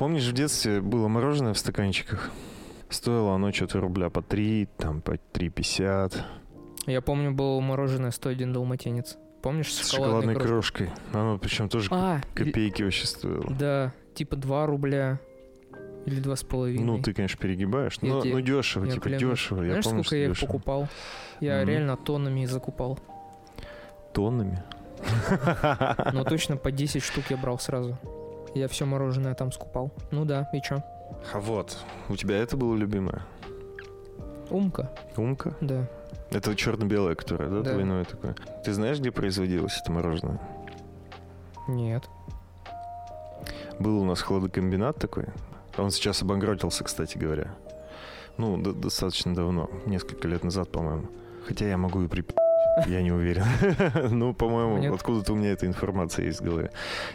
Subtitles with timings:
[0.00, 2.30] Помнишь, в детстве было мороженое в стаканчиках?
[2.88, 6.16] Стоило оно что-то рубля по 3, там по 3,50.
[6.86, 9.18] Я помню, было мороженое 101 далматинец.
[9.42, 10.86] Помнишь, с шоколадной крошкой?
[10.86, 11.20] крошкой.
[11.20, 13.44] Оно причем тоже а, копейки вообще стоило.
[13.50, 15.20] Да, типа 2 рубля
[16.06, 16.82] или два с половиной.
[16.82, 18.00] Ну, ты, конечно, перегибаешь.
[18.00, 19.20] Но, ну, дешево, я типа клянусь.
[19.20, 19.58] дешево.
[19.58, 20.88] Знаешь, я помню, сколько я их покупал?
[21.40, 21.66] Я mm-hmm.
[21.66, 22.98] реально тоннами закупал.
[24.14, 24.62] Тоннами?
[26.14, 27.98] Ну, точно по 10 штук я брал сразу.
[28.54, 29.92] Я все мороженое там скупал.
[30.10, 30.82] Ну да, и чё?
[31.32, 33.22] А вот, у тебя это было любимое?
[34.50, 34.90] Умка.
[35.16, 35.54] Умка?
[35.60, 35.88] Да.
[36.30, 38.34] Это черно-белое, которое, да, да, двойное такое?
[38.64, 40.40] Ты знаешь, где производилось это мороженое?
[41.68, 42.08] Нет.
[43.78, 45.26] Был у нас хладокомбинат такой.
[45.76, 47.54] Он сейчас обанкротился, кстати говоря.
[48.36, 51.08] Ну, достаточно давно, несколько лет назад, по-моему.
[51.46, 52.24] Хотя я могу и при...
[52.86, 53.44] Я не уверен.
[54.10, 56.70] ну, по-моему, откуда-то у меня эта информация есть в голове.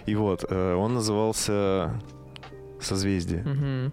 [0.05, 1.99] И вот, э, он назывался
[2.79, 3.91] «Созвездие».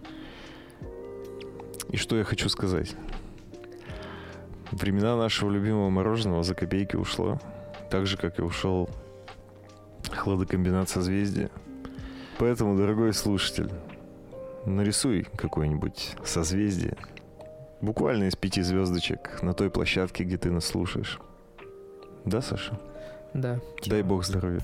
[1.89, 2.95] И что я хочу сказать?
[4.71, 7.39] Времена нашего любимого мороженого за копейки ушло.
[7.91, 8.89] Так же, как и ушел
[10.11, 11.49] хладокомбинат «Созвездие».
[12.39, 13.69] Поэтому, дорогой слушатель,
[14.65, 16.97] нарисуй какое-нибудь созвездие.
[17.81, 21.19] Буквально из пяти звездочек на той площадке, где ты нас слушаешь.
[22.25, 22.79] Да, Саша?
[23.33, 23.59] Да.
[23.85, 24.61] Дай бог здоровья.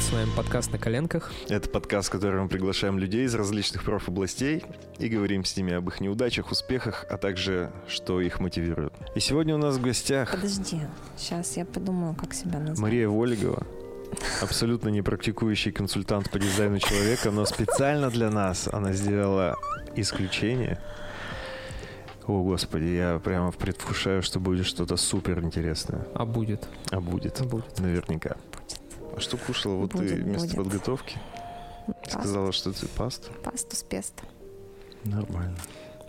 [0.00, 1.30] с вами подкаст «На коленках».
[1.48, 4.64] Это подкаст, в котором мы приглашаем людей из различных профобластей
[4.98, 8.92] и говорим с ними об их неудачах, успехах, а также, что их мотивирует.
[9.14, 10.32] И сегодня у нас в гостях...
[10.32, 10.80] Подожди,
[11.16, 12.78] сейчас я подумаю, как себя назвать.
[12.78, 13.66] Мария Волигова,
[14.42, 19.56] абсолютно не практикующий консультант по дизайну человека, но специально для нас она сделала
[19.94, 20.78] исключение.
[22.26, 26.06] О, господи, я прямо предвкушаю, что будет что-то супер интересное.
[26.14, 26.68] А будет.
[26.90, 27.40] А будет.
[27.40, 27.78] А будет.
[27.78, 28.36] Наверняка.
[29.16, 30.56] А что кушала вот будет, ты вместо будет.
[30.56, 31.18] подготовки?
[31.86, 32.10] Пасту.
[32.10, 33.32] Сказала, что ты пасту?
[33.42, 34.22] Пасту с песто.
[35.04, 35.56] Нормально.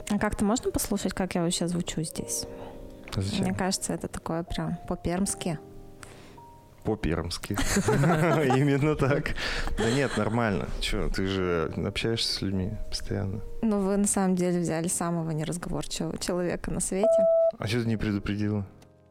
[0.09, 2.45] А как-то можно послушать, как я вообще звучу здесь?
[3.15, 3.45] Зачем?
[3.45, 5.57] Мне кажется, это такое прям по-пермски.
[6.83, 7.53] По-пермски.
[8.57, 9.35] Именно так.
[9.77, 10.67] Да нет, нормально.
[10.79, 13.41] Че, ты же общаешься с людьми постоянно.
[13.61, 17.07] Ну, вы на самом деле взяли самого неразговорчивого человека на свете.
[17.57, 18.65] А что ты не предупредила?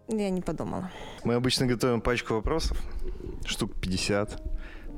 [0.09, 0.91] Я не подумала.
[1.23, 2.77] Мы обычно готовим пачку вопросов,
[3.47, 4.43] штук 50,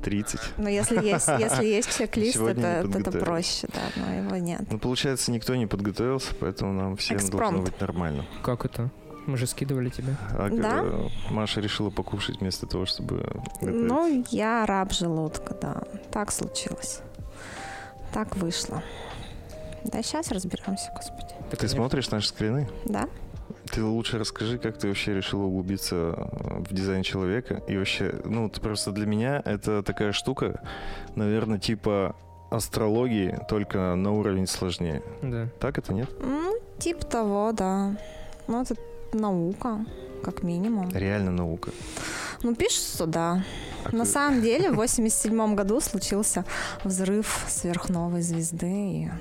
[0.03, 0.39] 30.
[0.57, 4.61] Но если есть, если есть чек-лист, это, это проще, да, но его нет.
[4.69, 7.55] Ну, получается, никто не подготовился, поэтому нам всем Экспромт.
[7.57, 8.25] должно быть нормально.
[8.41, 8.91] Как это?
[9.25, 10.15] Мы же скидывали тебя.
[10.31, 10.83] А, да?
[11.29, 13.17] Маша решила покушать вместо того, чтобы
[13.61, 13.75] готовить.
[13.75, 15.83] Ну, я раб желудка, да.
[16.11, 17.01] Так случилось.
[18.13, 18.83] Так вышло.
[19.85, 21.33] Да, сейчас разберемся, господи.
[21.57, 22.69] Ты смотришь наши скрины?
[22.85, 23.07] Да.
[23.71, 27.61] Ты лучше расскажи, как ты вообще решила углубиться э, в дизайн человека.
[27.67, 30.61] И вообще, ну, просто для меня это такая штука,
[31.15, 32.15] наверное, типа
[32.51, 35.01] астрологии, только на уровень сложнее.
[35.21, 35.47] Да.
[35.59, 36.09] Так это нет?
[36.21, 37.97] Ну, типа того, да.
[38.47, 38.75] Ну, это
[39.13, 39.85] наука,
[40.23, 40.89] как минимум.
[40.89, 41.71] Реально наука.
[42.43, 43.43] Ну, пишется, да.
[43.85, 46.45] А На самом деле, в 87 году случился
[46.83, 48.67] взрыв сверхновой звезды.
[48.67, 49.11] И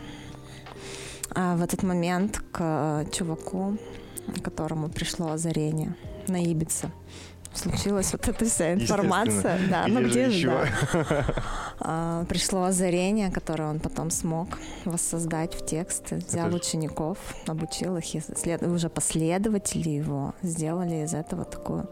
[1.34, 3.78] а, в этот момент к чуваку
[4.42, 5.94] которому пришло озарение
[6.28, 6.91] на Ибице.
[7.54, 9.58] Случилась вот эта вся информация.
[9.68, 10.48] Да, ну где же,
[10.92, 11.24] да.
[11.84, 16.12] А, пришло озарение, которое он потом смог воссоздать в текст.
[16.12, 18.62] Взял Это учеников, обучил их, и след...
[18.62, 21.88] уже последователи его сделали из этого такую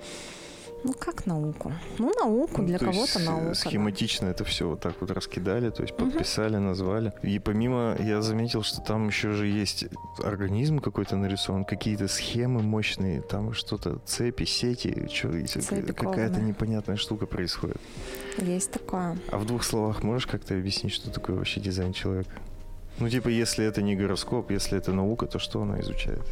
[0.84, 1.72] ну, как науку?
[1.98, 3.54] Ну, науку, ну, для кого-то э, наука.
[3.54, 4.32] Схематично да.
[4.32, 6.64] это все вот так вот раскидали, то есть подписали, угу.
[6.64, 7.12] назвали.
[7.22, 9.86] И помимо, я заметил, что там еще же есть
[10.22, 15.28] организм какой-то нарисован, какие-то схемы мощные, там что-то, цепи, сети, что,
[15.94, 17.78] какая-то непонятная штука происходит.
[18.38, 19.18] Есть такое.
[19.30, 22.30] А в двух словах можешь как-то объяснить, что такое вообще дизайн человека?
[22.98, 26.22] Ну, типа, если это не гороскоп, если это наука, то что она изучает?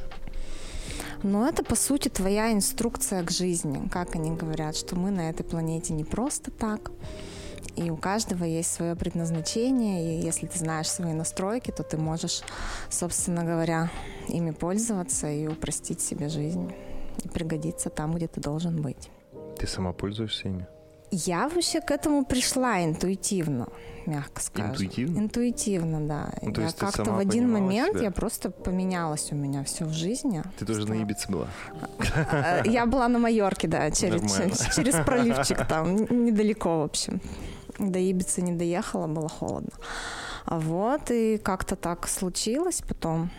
[1.22, 3.88] Но это, по сути, твоя инструкция к жизни.
[3.88, 6.90] Как они говорят, что мы на этой планете не просто так.
[7.76, 12.42] И у каждого есть свое предназначение, и если ты знаешь свои настройки, то ты можешь,
[12.90, 13.90] собственно говоря,
[14.28, 16.72] ими пользоваться и упростить себе жизнь,
[17.22, 19.10] и пригодиться там, где ты должен быть.
[19.58, 20.66] Ты сама пользуешься ими?
[21.10, 23.68] Я вообще к этому пришла интуитивно,
[24.06, 24.72] мягко скажем.
[24.72, 25.18] Интуитивно?
[25.18, 26.32] Интуитивно, да.
[26.42, 28.04] Ну, я как-то в один момент себя?
[28.04, 30.42] я просто поменялась у меня все в жизни.
[30.58, 30.92] Ты тоже что...
[30.92, 31.46] на Ибице была?
[32.32, 37.20] Э, я была на Майорке, да, через, через проливчик там, недалеко, в общем.
[37.78, 39.72] До Ибицы не доехала, было холодно.
[40.46, 43.30] Вот, и как-то так случилось потом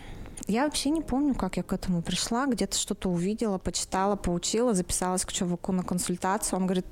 [0.46, 2.46] Я вообще не помню, как я к этому пришла.
[2.46, 6.58] Где-то что-то увидела, почитала, поучила, записалась к чуваку на консультацию.
[6.58, 6.86] Он говорит,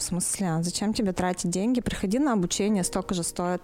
[0.00, 1.80] в смысле, а зачем тебе тратить деньги?
[1.80, 3.62] Приходи на обучение, столько же стоит.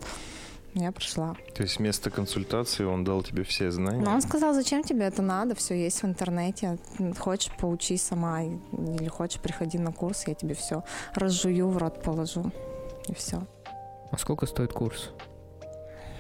[0.75, 1.35] Я пришла.
[1.55, 4.05] То есть вместо консультации он дал тебе все знания?
[4.05, 6.79] Но он сказал, зачем тебе это надо, все есть в интернете.
[7.19, 10.85] Хочешь, поучись сама, или хочешь, приходи на курс, я тебе все
[11.15, 12.53] разжую, в рот положу,
[13.09, 13.47] и все.
[14.11, 15.13] А сколько стоит курс?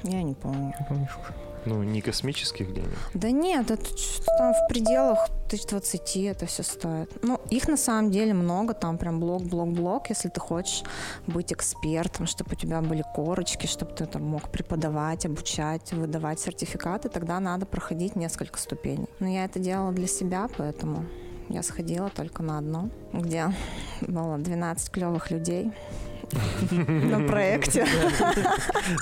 [0.06, 0.74] Я не помню.
[0.78, 1.34] Не помнишь уже?
[1.66, 2.96] Ну, не космических денег.
[3.14, 3.84] Да нет, это
[4.38, 7.10] там в пределах тысяч двадцати это все стоит.
[7.24, 10.84] Ну, их на самом деле много, там прям блок, блок, блок, если ты хочешь
[11.26, 17.08] быть экспертом, чтобы у тебя были корочки, чтобы ты там мог преподавать, обучать, выдавать сертификаты,
[17.08, 19.08] тогда надо проходить несколько ступеней.
[19.18, 21.04] Но я это делала для себя, поэтому
[21.48, 23.52] я сходила только на одно, где
[24.00, 25.72] было 12 клевых людей,
[26.70, 27.86] на проекте.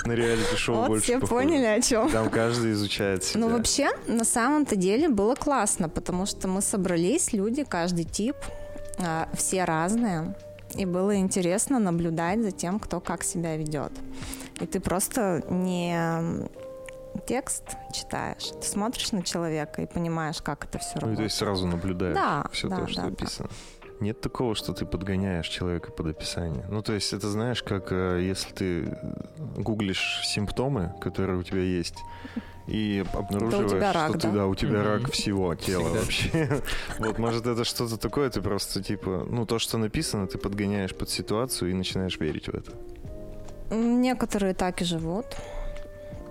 [0.05, 2.11] На реалити-шоу больше все поняли, о чем.
[2.11, 3.41] Там каждый изучает себя.
[3.41, 8.37] Ну, вообще, на самом-то деле было классно, потому что мы собрались, люди, каждый тип,
[8.99, 10.35] а, все разные,
[10.75, 13.93] и было интересно наблюдать за тем, кто как себя ведет.
[14.61, 16.47] И ты просто не
[17.26, 21.16] текст читаешь, ты смотришь на человека и понимаешь, как это все Ну, и работает.
[21.19, 23.11] то есть сразу наблюдаешь Да, все да, то, что да, да.
[23.11, 23.49] написано.
[24.00, 26.64] Нет такого, что ты подгоняешь человека под описание.
[26.69, 28.99] Ну, то есть это знаешь, как э, если ты
[29.56, 31.94] гуглишь симптомы, которые у тебя есть,
[32.66, 34.34] и обнаруживаешь, тебя рак, что ты, да?
[34.34, 34.87] да, у тебя Мгм.
[34.87, 36.00] рак всего тела Всегда.
[36.00, 36.62] вообще.
[36.99, 41.08] Вот, может, это что-то такое, ты просто, типа, ну, то, что написано, ты подгоняешь под
[41.08, 42.72] ситуацию и начинаешь верить в это.
[43.70, 45.26] Некоторые так и живут.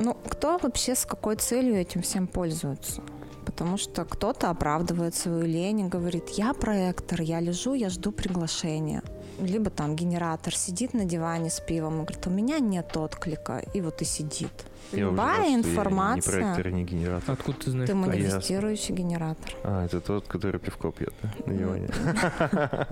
[0.06, 3.02] Ну, кто вообще с какой целью этим всем пользуется?
[3.46, 9.02] Потому что кто-то оправдывает свою лень и говорит, я проектор, я лежу, я жду приглашения.
[9.40, 13.80] Либо там генератор сидит на диване с пивом и говорит, у меня нет отклика, и
[13.80, 14.66] вот и сидит.
[14.94, 16.38] Любая информация...
[16.38, 17.34] Не проектор, не генератор.
[17.34, 17.90] Откуда ты знаешь?
[17.90, 19.54] Ты манифестирующий генератор.
[19.64, 21.30] А, это тот, который пивко пьет, да?
[21.46, 21.90] На диване.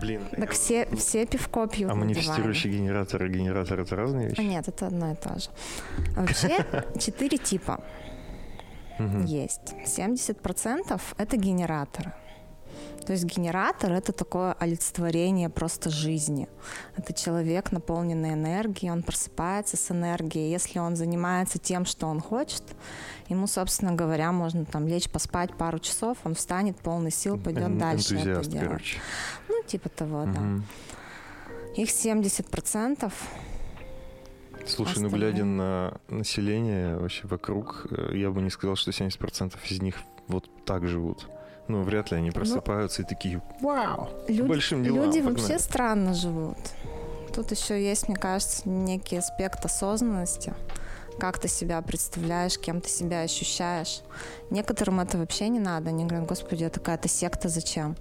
[0.00, 0.22] Блин.
[0.36, 4.40] Так все, все пивко пьют А манифестирующий генератор и генератор это разные А вещи?
[4.40, 5.50] Нет, это одно и то же.
[6.16, 6.64] А Вообще
[6.98, 7.82] четыре типа.
[9.24, 9.74] Есть.
[9.84, 12.12] 70% это генераторы.
[13.04, 16.48] То есть генератор это такое олицетворение просто жизни.
[16.96, 20.50] Это человек, наполненный энергией, он просыпается с энергией.
[20.50, 22.62] Если он занимается тем, что он хочет,
[23.28, 28.16] ему, собственно говоря, можно там лечь поспать пару часов, он встанет полный сил, пойдет дальше
[28.16, 28.66] это делать.
[28.66, 28.98] короче.
[29.48, 30.40] Ну, типа того, да.
[30.40, 30.64] Мгм.
[31.76, 33.12] Их 70%.
[34.66, 35.10] Слушай, ну Остальные.
[35.10, 39.96] глядя на население вообще вокруг, э, я бы не сказал, что 70% из них
[40.28, 41.26] вот так живут.
[41.72, 45.40] Ну, вряд ли они просыпаются и такие, вау, Люди, большим делам, люди погнали».
[45.40, 46.58] вообще странно живут.
[47.34, 50.52] Тут еще есть, мне кажется, некий аспект осознанности.
[51.18, 54.02] Как ты себя представляешь, кем ты себя ощущаешь.
[54.50, 55.88] Некоторым это вообще не надо.
[55.88, 57.96] Они говорят, господи, это какая-то секта, зачем?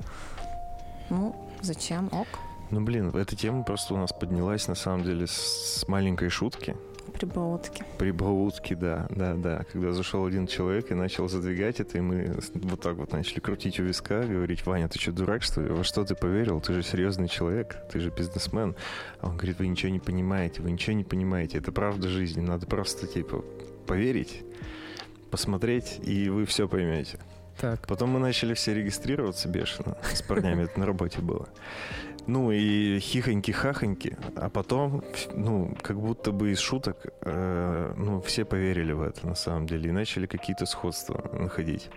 [1.10, 2.08] Ну, зачем?
[2.12, 2.28] Ок.
[2.72, 6.76] Ну, блин, эта тема просто у нас поднялась, на самом деле, с маленькой шутки.
[7.14, 7.84] Прибаутки.
[7.98, 9.64] Прибаутки, да, да, да.
[9.72, 13.80] Когда зашел один человек и начал задвигать это, и мы вот так вот начали крутить
[13.80, 15.70] у виска, говорить, Ваня, ты что, дурак, что ли?
[15.70, 16.62] Во что ты поверил?
[16.62, 18.76] Ты же серьезный человек, ты же бизнесмен.
[19.20, 21.58] А он говорит, вы ничего не понимаете, вы ничего не понимаете.
[21.58, 22.42] Это правда жизни.
[22.42, 23.44] Надо просто, типа,
[23.88, 24.44] поверить,
[25.30, 27.20] посмотреть, и вы все поймете.
[27.60, 29.96] Так, Потом мы начали все регистрироваться бешено.
[30.14, 31.48] С парнями это на работе было.
[32.28, 34.18] Ну и хихоньки-хахоньки.
[34.36, 35.04] А потом,
[35.36, 39.90] ну, как будто бы из шуток, э, ну, все поверили в это на самом деле
[39.90, 41.90] и начали какие-то сходства находить.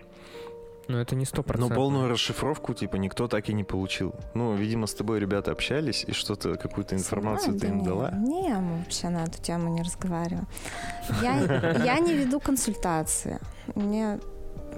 [0.87, 1.75] но это не сто Но процентов.
[1.75, 4.13] полную расшифровку, типа, никто так и не получил.
[4.33, 8.11] Ну, видимо, с тобой ребята общались, и что-то, какую-то информацию ты им дала.
[8.11, 10.47] Не, мы вообще на эту тему не разговариваем.
[11.21, 11.39] Я,
[11.85, 13.39] я не веду консультации.
[13.75, 14.19] Мне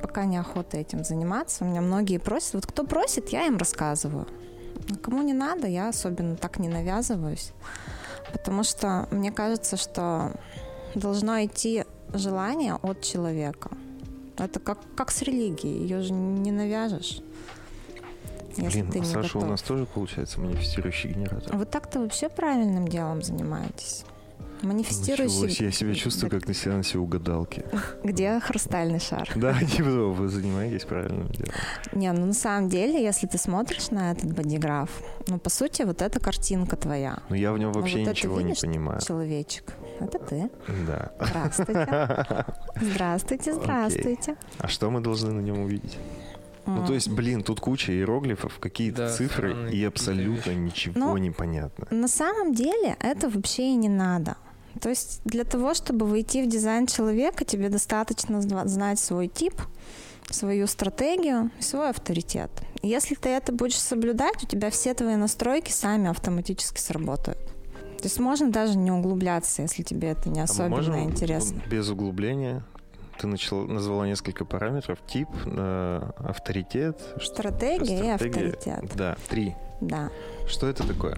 [0.02, 1.66] пока неохота этим заниматься.
[1.66, 2.54] У меня многие просят.
[2.54, 4.28] Вот кто просит, я им рассказываю.
[4.90, 7.52] А Кому не надо, я особенно так не навязываюсь.
[8.32, 10.34] Потому что мне кажется, что
[10.96, 13.70] должно идти желание от человека.
[14.38, 15.82] Это как, как с религией.
[15.82, 17.22] Ее же не навяжешь.
[18.58, 19.50] Если Блин, ты а Саша у готов.
[19.50, 21.56] нас тоже, получается, манифестирующий генератор.
[21.56, 24.04] Вы так-то вообще правильным делом занимаетесь.
[24.62, 25.50] Манифестирующий...
[25.50, 27.64] себе, я себя чувствую, как на сеансе угадалки.
[28.04, 29.30] Где хрустальный шар?
[29.36, 31.54] Да, типа вы занимаетесь правильным делом.
[31.94, 34.90] Не, ну на самом деле, если ты смотришь на этот бодиграф,
[35.28, 38.42] ну, по сути, вот эта картинка твоя, Но я в нем Ну, вообще вот ничего
[38.42, 39.02] не понимаю.
[39.02, 39.74] человечек.
[40.00, 40.50] Это ты.
[40.88, 41.12] Да.
[41.20, 42.46] Здравствуйте.
[42.82, 44.36] Здравствуйте, здравствуйте.
[44.60, 45.98] А что мы должны на нем увидеть?
[46.66, 50.60] Ну, то есть, блин, тут куча иероглифов, какие-то Да, цифры, и абсолютно вещи.
[50.60, 51.88] ничего Ну, не понятно.
[51.92, 54.36] На самом деле это вообще и не надо.
[54.78, 59.54] То есть для того, чтобы войти в дизайн человека, тебе достаточно знать свой тип,
[60.30, 62.52] свою стратегию и свой авторитет.
[62.84, 67.40] Если ты это будешь соблюдать, у тебя все твои настройки сами автоматически сработают.
[67.98, 71.62] То есть можно даже не углубляться, если тебе это не особенно а можем интересно.
[71.70, 72.64] Без углубления
[73.18, 75.00] ты начала, назвала несколько параметров.
[75.08, 77.00] Тип, э, авторитет.
[77.22, 78.96] Стратегия, стратегия и авторитет.
[78.96, 79.56] Да, три.
[79.82, 80.12] Да.
[80.48, 81.18] Что это такое?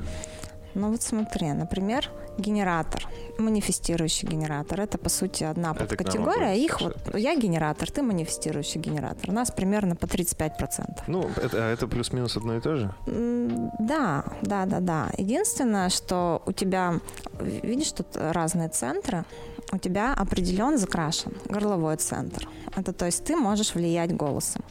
[0.76, 3.08] Ну вот смотри, например, генератор,
[3.38, 4.82] манифестирующий генератор.
[4.82, 6.56] Это, по сути, одна подкатегория.
[6.56, 9.30] Их вот, я генератор, ты манифестирующий генератор.
[9.30, 11.04] У нас примерно по 35%.
[11.08, 12.94] Ну, это, а это плюс-минус одно и то же?
[13.80, 15.10] Да, да, да, да.
[15.18, 17.00] Единственное, что у тебя,
[17.42, 19.26] видишь, тут разные центры,
[19.72, 22.48] у тебя определен закрашен горловой центр.
[22.76, 24.64] Это то есть ты можешь влиять голосом.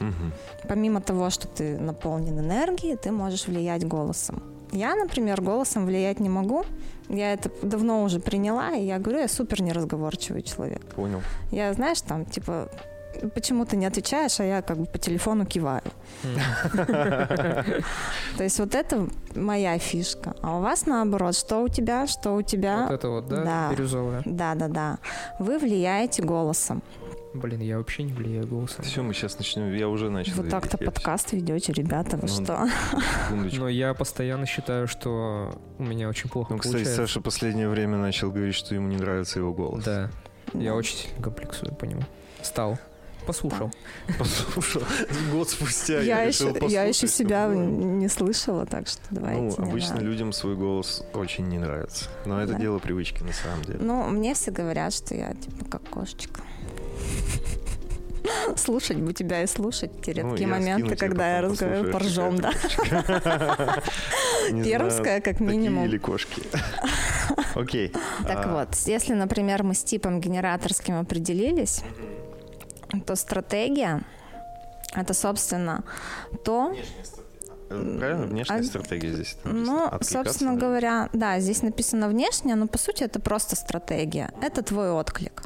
[0.00, 0.68] Угу.
[0.68, 4.42] Помимо того, что ты наполнен энергией, ты можешь влиять голосом.
[4.72, 6.64] Я, например, голосом влиять не могу.
[7.08, 10.84] Я это давно уже приняла, и я говорю, я супер неразговорчивый человек.
[10.94, 11.22] Понял.
[11.52, 12.68] Я, знаешь, там, типа,
[13.34, 15.82] почему ты не отвечаешь, а я как бы по телефону киваю.
[18.36, 20.34] То есть вот это моя фишка.
[20.42, 22.86] А у вас наоборот, что у тебя, что у тебя.
[22.88, 24.22] Вот это вот, да, бирюзовое.
[24.24, 24.98] Да, да, да.
[25.38, 26.82] Вы влияете голосом.
[27.40, 28.84] Блин, я вообще не влияю голосом.
[28.84, 29.74] Все, мы сейчас начнем.
[29.74, 30.42] Я уже начал.
[30.42, 32.68] Вы так-то подкаст ведете, ребята, вы ну, что?
[33.58, 38.30] Но я постоянно считаю, что у меня очень плохо Ну, кстати, Саша последнее время начал
[38.30, 39.84] говорить, что ему не нравится его голос.
[39.84, 40.10] Да.
[40.54, 42.02] Я очень сильно комплексую по нему.
[42.42, 42.78] Стал.
[43.26, 43.72] Послушал.
[44.18, 44.82] Послушал.
[45.32, 49.60] Год спустя я, я еще, Я еще себя не слышала, так что давайте.
[49.60, 52.08] Ну, обычно людям свой голос очень не нравится.
[52.24, 53.80] Но это дело привычки на самом деле.
[53.80, 56.40] Ну, мне все говорят, что я типа как кошечка.
[58.56, 62.52] Слушать бы тебя и слушать те ну, редкие ну, моменты, когда я разговариваю поржем, да.
[64.50, 65.84] Пермская, как минимум.
[65.84, 66.42] или кошки.
[67.54, 67.92] Окей.
[68.26, 68.52] Так а.
[68.52, 71.82] вот, если, например, мы с типом генераторским определились,
[73.04, 74.02] то стратегия—
[74.94, 75.84] это, собственно,
[76.44, 76.74] то...
[77.68, 79.36] Правильно, внешняя а, стратегия здесь.
[79.42, 80.66] Ну, собственно да?
[80.66, 84.30] говоря, да, здесь написано внешняя, но по сути это просто стратегия.
[84.40, 85.42] Это твой отклик.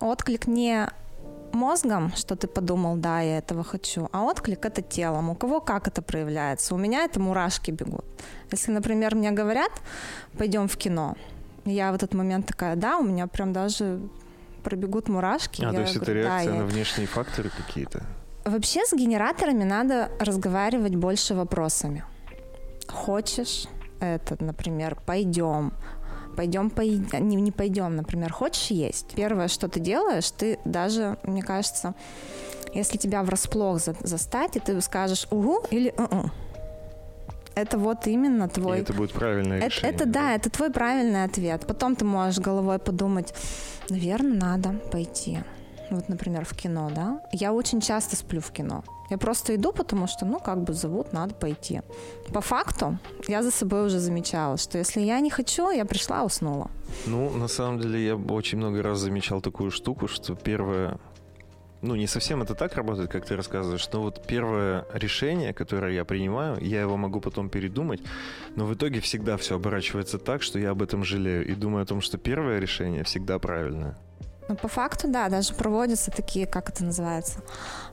[0.00, 0.88] Отклик не
[1.52, 5.30] мозгом, что ты подумал, да, я этого хочу, а отклик это телом.
[5.30, 6.74] У кого как это проявляется?
[6.74, 8.04] У меня это мурашки бегут.
[8.50, 9.72] Если, например, мне говорят,
[10.38, 11.16] пойдем в кино,
[11.64, 14.00] я в этот момент такая, да, у меня прям даже
[14.62, 15.64] пробегут мурашки.
[15.64, 16.66] А, то есть говорю, это реакция да, на я...
[16.66, 18.02] внешние факторы какие-то?
[18.44, 22.04] Вообще с генераторами надо разговаривать больше вопросами.
[22.88, 23.66] Хочешь
[24.00, 25.72] это, например, пойдем,
[26.36, 29.14] пойдем поедим, не, не пойдем, например, хочешь есть.
[29.14, 31.94] Первое, что ты делаешь, ты даже, мне кажется,
[32.74, 36.30] если тебя врасплох за, застать, и ты скажешь угу или у
[37.54, 38.78] это вот именно твой...
[38.78, 39.94] И это будет правильное это, решение.
[39.94, 41.66] Это да, это твой правильный ответ.
[41.66, 43.34] Потом ты можешь головой подумать,
[43.88, 45.40] наверное, надо пойти.
[45.90, 47.20] Вот, например, в кино, да?
[47.32, 48.84] Я очень часто сплю в кино.
[49.10, 51.82] Я просто иду, потому что, ну, как бы зовут, надо пойти.
[52.32, 52.96] По факту,
[53.28, 56.70] я за собой уже замечала, что если я не хочу, я пришла, уснула.
[57.06, 60.98] Ну, на самом деле, я очень много раз замечал такую штуку, что первое,
[61.82, 66.04] ну, не совсем это так работает, как ты рассказываешь, но вот первое решение, которое я
[66.04, 68.00] принимаю, я его могу потом передумать,
[68.54, 71.86] но в итоге всегда все оборачивается так, что я об этом жалею и думаю о
[71.86, 73.98] том, что первое решение всегда правильное.
[74.50, 77.38] Ну, по факту, да, даже проводятся такие, как это называется,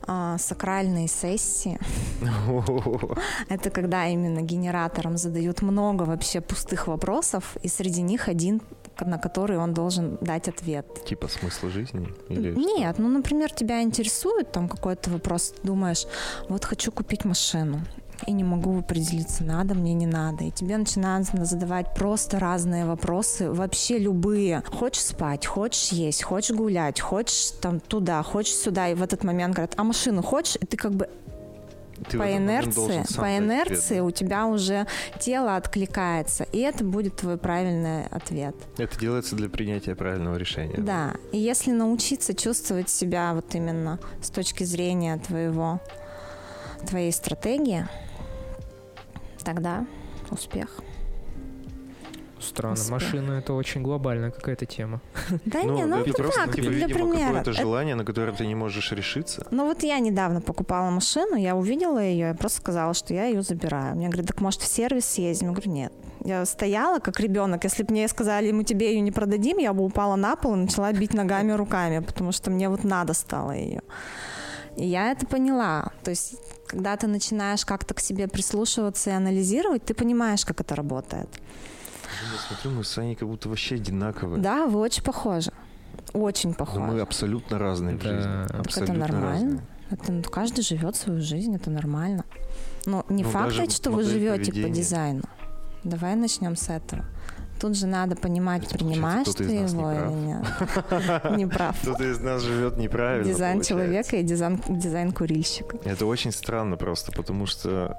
[0.08, 1.78] а, сакральные сессии.
[3.48, 8.60] Это когда именно генераторам задают много вообще пустых вопросов, и среди них один
[9.00, 11.04] на который он должен дать ответ.
[11.04, 12.08] Типа смысла жизни?
[12.28, 13.02] Или Нет, что?
[13.02, 16.04] ну, например, тебя интересует там какой-то вопрос, ты думаешь,
[16.48, 17.80] вот хочу купить машину,
[18.26, 20.44] и не могу определиться, надо мне, не надо.
[20.44, 24.62] И тебе начинают задавать просто разные вопросы, вообще любые.
[24.66, 28.88] Хочешь спать, хочешь есть, хочешь гулять, хочешь там туда, хочешь сюда.
[28.88, 30.56] И в этот момент говорят, а машину хочешь?
[30.60, 31.08] И ты как бы
[32.08, 34.86] ты по инерции, по инерции ответ, у тебя уже
[35.18, 38.54] тело откликается, и это будет твой правильный ответ.
[38.76, 40.76] Это делается для принятия правильного решения.
[40.78, 45.80] Да, и если научиться чувствовать себя вот именно с точки зрения твоего
[46.86, 47.88] твоей стратегии,
[49.48, 49.86] тогда
[50.30, 50.68] успех.
[52.38, 52.74] Странно.
[52.74, 52.90] Успех.
[52.90, 55.00] Машина это очень глобальная какая-то тема.
[55.46, 57.28] Да ну, не, ну это просто, так, типа, для примера.
[57.28, 59.46] какое-то желание, на которое ты не можешь решиться.
[59.50, 63.40] Ну вот я недавно покупала машину, я увидела ее, я просто сказала, что я ее
[63.42, 63.96] забираю.
[63.96, 65.48] Мне говорят, так может в сервис съездим?
[65.48, 65.92] Я говорю, нет.
[66.24, 67.64] Я стояла как ребенок.
[67.64, 70.56] Если бы мне сказали, мы тебе ее не продадим, я бы упала на пол и
[70.56, 73.80] начала бить ногами руками, потому что мне вот надо стало ее.
[74.76, 75.92] И я это поняла.
[76.04, 76.34] То есть,
[76.68, 81.28] когда ты начинаешь как-то к себе прислушиваться и анализировать, ты понимаешь, как это работает.
[82.32, 84.40] Я смотрю, мы с Саней как будто вообще одинаковые.
[84.40, 85.50] Да, вы очень похожи.
[86.12, 86.80] Очень Но похожи.
[86.80, 88.08] мы абсолютно разные в Да.
[88.08, 88.46] жизни.
[88.48, 89.30] Так это нормально.
[89.30, 89.60] разные.
[89.90, 92.24] Это ну, каждый живет свою жизнь, это нормально.
[92.86, 94.74] Но не Ну, факт, ведь, что вы живете по поведения.
[94.74, 95.22] дизайну.
[95.84, 97.04] Давай начнем с этого.
[97.60, 100.46] Тут же надо понимать, Это, принимаешь ты его или нет.
[101.36, 101.76] Не прав.
[101.80, 103.24] Кто-то из нас живет неправильно.
[103.24, 105.78] Дизайн человека и дизайн, дизайн курильщика.
[105.84, 107.96] Это очень странно просто, потому что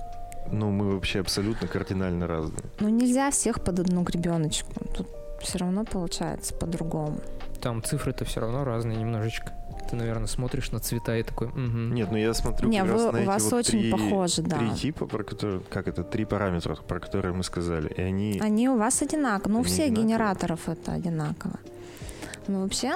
[0.51, 2.63] ну, мы вообще абсолютно кардинально разные.
[2.79, 4.71] Ну нельзя всех под одну гребеночку.
[4.95, 5.07] Тут
[5.41, 7.19] все равно получается по-другому.
[7.61, 9.53] Там цифры-то все равно разные немножечко.
[9.89, 11.93] Ты, наверное, смотришь на цвета и такой, «Мгм».
[11.95, 13.91] Нет, ну я смотрю Не, как раз вы- на у эти вас вот очень три,
[13.91, 14.57] похожи, да.
[14.57, 18.69] три типа, про которые, как это, три параметра, про которые мы сказали, и они, Они
[18.69, 19.53] у вас одинаковые.
[19.55, 20.05] Ну, у всех одинаковые.
[20.07, 21.59] генераторов это одинаково.
[22.47, 22.91] Ну, вообще,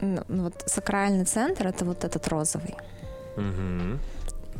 [0.00, 2.74] ну, вот сакральный центр это вот этот розовый.
[3.36, 3.98] Мгм.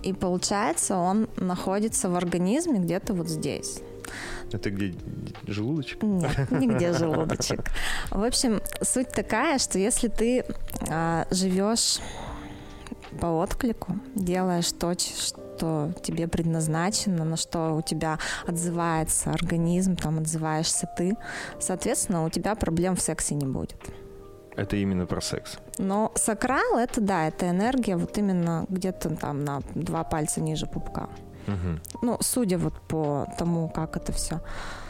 [0.03, 3.81] И получается, он находится в организме где-то вот здесь.
[4.53, 4.95] Это где
[5.47, 6.03] желудочек?
[6.03, 7.61] Нет, нигде желудочек.
[8.11, 10.45] В общем, суть такая, что если ты
[10.89, 12.01] а, живешь
[13.21, 20.89] по отклику, делаешь то, что тебе предназначено, на что у тебя отзывается организм, там отзываешься
[20.97, 21.17] ты,
[21.59, 23.77] соответственно, у тебя проблем в сексе не будет.
[24.57, 25.59] Это именно про секс.
[25.79, 31.09] Но сакрал это да, это энергия вот именно где-то там на два пальца ниже пупка.
[32.03, 34.41] Ну, судя вот по тому, как это все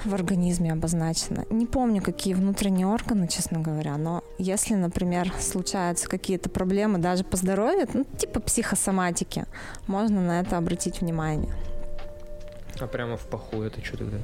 [0.05, 1.45] в организме обозначено.
[1.50, 7.37] Не помню, какие внутренние органы, честно говоря, но если, например, случаются какие-то проблемы даже по
[7.37, 9.47] здоровью, ну, типа психосоматики,
[9.87, 11.53] можно на это обратить внимание.
[12.81, 14.19] А прямо в паху это что тогда?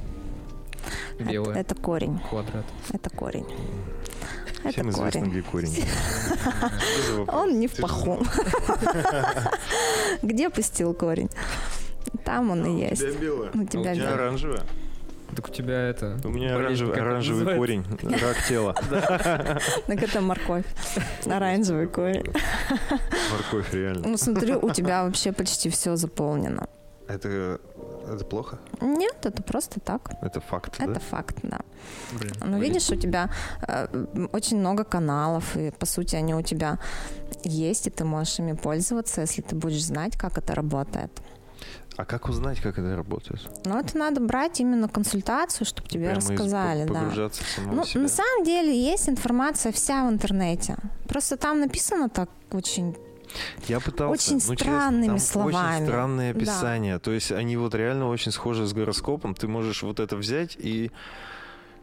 [1.19, 1.55] Это, Белое.
[1.55, 2.65] это корень, Квадрат.
[2.93, 3.47] это корень.
[4.63, 5.31] Это Всем известно, корень.
[5.31, 5.85] где корень.
[7.27, 8.17] Он не в паху.
[10.23, 11.29] Где пустил корень?
[12.23, 13.01] Там он и есть.
[13.01, 13.51] У тебя белое.
[13.53, 14.13] У А тебя у тебя белое.
[14.13, 14.61] оранжевое.
[15.35, 16.17] Так у тебя это...
[16.23, 17.85] У меня болезнь оранжевый, оранжевый корень,
[18.21, 18.75] рак тела.
[19.87, 20.65] Так это морковь.
[21.25, 22.31] Оранжевый корень.
[23.31, 24.07] Морковь, реально.
[24.07, 26.67] Ну, смотрю, у тебя вообще почти все заполнено.
[27.07, 27.59] Это,
[28.07, 28.57] это плохо?
[28.81, 30.11] Нет, это просто так.
[30.21, 30.99] Это факт, Это да?
[30.99, 31.59] факт, да.
[32.19, 33.29] Блин, Ну, видишь, у тебя
[33.67, 33.87] э,
[34.31, 36.79] очень много каналов, и, по сути, они у тебя
[37.43, 41.11] есть, и ты можешь ими пользоваться, если ты будешь знать, как это работает.
[41.97, 43.41] А как узнать, как это работает?
[43.65, 47.01] Но это надо брать именно консультацию, чтобы тебе Прямо рассказали, да.
[47.01, 48.01] Ну, себя.
[48.01, 50.77] на самом деле есть информация вся в интернете.
[51.07, 52.97] Просто там написано так очень...
[53.67, 54.33] Я пытался.
[54.33, 55.75] Очень ну, странными словами.
[55.75, 56.39] Очень странные Да.
[56.39, 56.99] описания.
[56.99, 59.33] То есть они вот реально очень схожи с гороскопом.
[59.33, 60.91] Ты можешь вот это взять и...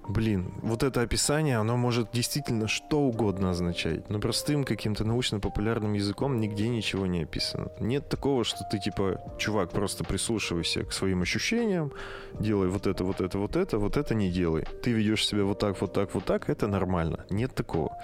[0.09, 4.11] Блин, вот это описание, оно может действительно что угодно означать.
[4.11, 7.71] Но простым каким-то научно-популярным языком нигде ничего не описано.
[7.79, 11.93] Нет такого, что ты типа, чувак, просто прислушивайся к своим ощущениям,
[12.39, 14.65] делай вот это, вот это, вот это, вот это не делай.
[14.83, 17.25] Ты ведешь себя вот так, вот так, вот так, это нормально.
[17.31, 17.97] Нет такого.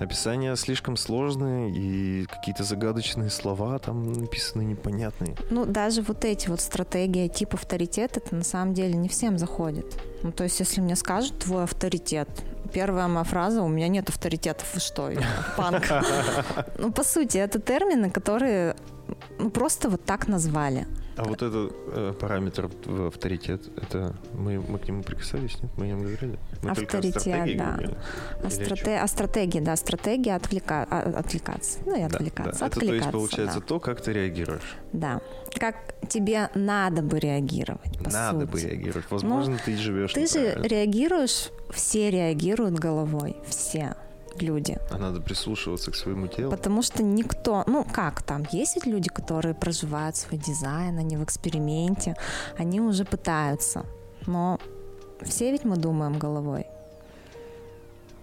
[0.00, 5.36] Описания слишком сложные, и какие-то загадочные слова там написаны непонятные.
[5.50, 10.00] Ну, даже вот эти вот стратегии тип авторитет, это на самом деле не всем заходит.
[10.22, 12.28] Ну, то есть, если мне скажут твой авторитет,
[12.72, 15.20] первая моя фраза, у меня нет авторитетов, вы что, я
[15.56, 15.84] панк.
[16.78, 18.76] Ну, по сути, это термины, которые
[19.38, 20.86] ну, просто вот так назвали.
[21.16, 25.70] А вот этот э, параметр в авторитет, это мы, мы к нему прикасались, нет?
[25.76, 26.38] Мы о нем говорили?
[26.62, 27.64] Мы о Авторитет, стратегии да.
[27.72, 27.90] говорили.
[28.38, 29.04] Или о страте- чём?
[29.04, 30.86] а стратегия, да, стратегия отвлека...
[30.90, 31.78] а- отвлекаться.
[31.84, 32.66] Ну, и Да, отвлекаться, да.
[32.68, 33.66] Это то есть получается да.
[33.66, 34.76] то, как ты реагируешь.
[34.94, 35.20] Да.
[35.58, 35.76] Как
[36.08, 38.70] тебе надо бы реагировать, по Надо бы сути.
[38.70, 39.10] реагировать.
[39.10, 43.94] Возможно, ты живешь Ты же реагируешь, все реагируют головой, все
[44.38, 44.78] люди.
[44.90, 46.50] А надо прислушиваться к своему телу.
[46.50, 51.24] Потому что никто, ну как там, есть ведь люди, которые проживают свой дизайн, они в
[51.24, 52.16] эксперименте,
[52.58, 53.84] они уже пытаются,
[54.26, 54.58] но
[55.22, 56.66] все ведь мы думаем головой,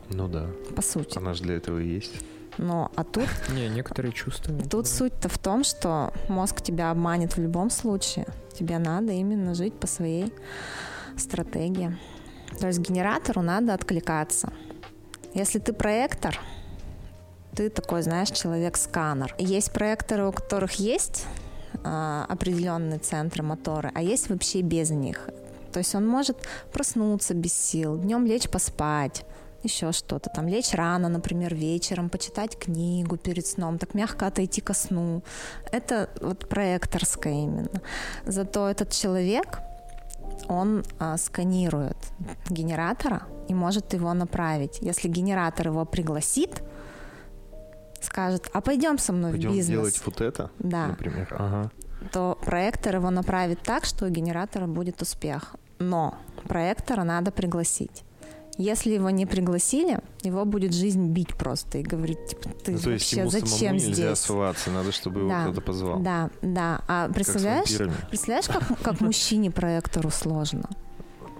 [0.09, 0.47] Ну да.
[0.75, 1.17] по сути.
[1.17, 2.13] Она же для этого и есть.
[2.57, 4.69] Но а тут, Не, некоторые чувствуют.
[4.69, 4.89] тут да.
[4.91, 8.25] суть-то в том, что мозг тебя обманет в любом случае.
[8.57, 10.33] Тебе надо именно жить по своей
[11.17, 11.95] стратегии.
[12.59, 14.51] То есть генератору надо откликаться.
[15.37, 16.39] Если ты проектор,
[17.55, 19.35] ты такой, знаешь, человек-сканер.
[19.37, 21.27] Есть проекторы, у которых есть
[21.83, 25.29] а, определенные центры моторы, а есть вообще без них.
[25.71, 26.37] То есть он может
[26.73, 29.25] проснуться без сил, днем лечь поспать,
[29.61, 34.73] еще что-то там, лечь рано, например, вечером, почитать книгу перед сном, так мягко отойти ко
[34.73, 35.21] сну.
[35.71, 37.81] Это вот проекторское именно.
[38.25, 39.59] Зато этот человек,
[40.47, 41.97] он а, сканирует
[42.49, 44.79] генератора и может его направить.
[44.81, 46.63] Если генератор его пригласит,
[48.01, 50.87] скажет, а пойдем со мной Пойдем в бизнес, делать вот это, Да.
[50.87, 51.27] например.
[51.37, 51.71] Ага.
[52.11, 55.55] то проектор его направит так, что у генератора будет успех.
[55.79, 56.15] Но
[56.47, 58.03] проектора надо пригласить.
[58.57, 62.89] Если его не пригласили, его будет жизнь бить просто и говорить, типа, ты Ну, то
[62.91, 63.89] есть вообще ему зачем самому здесь?
[63.89, 65.99] нельзя оставаться, надо, чтобы его Да, кто-то позвал.
[65.99, 66.81] Да, да.
[66.87, 67.93] А Как представляешь, вампирами.
[68.09, 70.67] представляешь, как, как мужчине проектору сложно?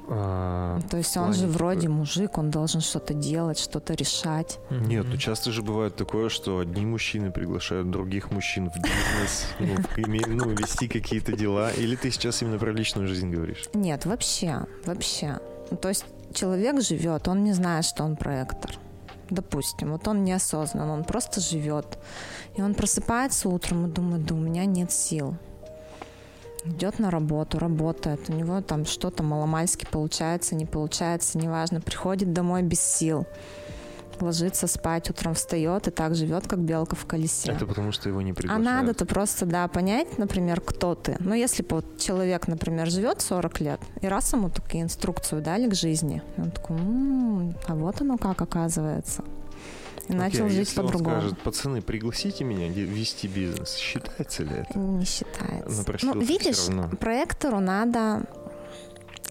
[0.10, 4.58] А, То есть он же вроде такой- мужик, он должен что-то делать, что-то решать.
[4.70, 9.68] Нет, ну часто же бывает такое, что одни мужчины приглашают других мужчин в бизнес, ну,
[9.76, 11.72] в ну, вести какие-то дела.
[11.72, 13.66] Или ты сейчас именно про личную жизнь говоришь?
[13.74, 15.40] Нет, вообще, вообще.
[15.72, 18.72] Ну, То есть человек живет, он не знает, что он проектор.
[19.30, 21.98] Допустим, вот он неосознанно, он просто живет.
[22.56, 25.36] И он просыпается утром и думает, да у меня нет сил.
[26.66, 32.62] Идет на работу, работает, у него там что-то маломальски получается, не получается, неважно, приходит домой
[32.62, 33.26] без сил,
[34.26, 37.52] ложится спать, утром встает и так живет, как белка в колесе.
[37.52, 38.66] Это потому, что его не А приглашают.
[38.66, 41.18] надо-то просто, да, понять, например, кто ты.
[41.20, 45.70] Ну, если бы вот человек, например, живет 40 лет, и раз ему такие инструкцию дали
[45.70, 49.24] к жизни, он такой, «М, а вот оно как оказывается.
[50.08, 51.20] И Окей, начал а жить если он по-другому.
[51.20, 54.80] скажет, пацаны, пригласите меня вести бизнес, считается ли это?
[54.80, 55.84] Не считается.
[56.04, 56.66] Ну, видишь,
[57.00, 58.26] проектору надо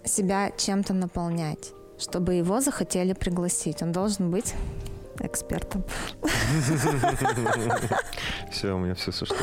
[0.05, 3.83] себя чем-то наполнять, чтобы его захотели пригласить.
[3.83, 4.55] Он должен быть
[5.21, 5.85] экспертом.
[8.51, 9.41] Все, у меня все сошлось.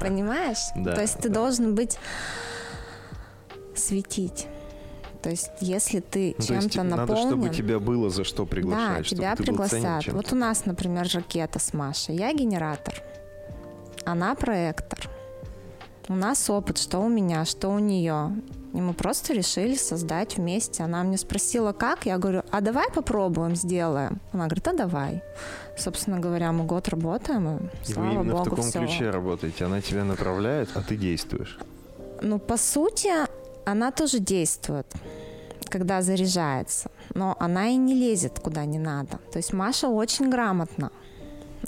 [0.00, 0.58] Понимаешь?
[0.76, 1.34] Да, То есть ты да.
[1.34, 1.98] должен быть
[3.74, 4.46] светить.
[5.22, 9.06] То есть, если ты Ну, чем-то надо, наполнен, чтобы тебя было за что да, приглашать,
[9.06, 10.06] чтобы тебя пригласят.
[10.08, 12.16] Вот у нас, например, ракета с Машей.
[12.16, 13.02] Я генератор,
[14.04, 15.08] она проектор.
[16.08, 18.32] У нас опыт, что у меня, что у нее.
[18.74, 20.82] И мы просто решили создать вместе.
[20.82, 22.06] Она мне спросила, как?
[22.06, 24.20] Я говорю, а давай попробуем, сделаем.
[24.32, 25.22] Она говорит, а давай.
[25.78, 28.80] Собственно говоря, мы год работаем, и И вы слава именно богу, в таком всё.
[28.80, 29.64] ключе работаете.
[29.66, 31.56] Она тебя направляет, а ты действуешь.
[32.20, 33.10] Ну, по сути,
[33.64, 34.86] она тоже действует,
[35.70, 36.90] когда заряжается.
[37.14, 39.18] Но она и не лезет куда не надо.
[39.30, 40.90] То есть Маша очень грамотна.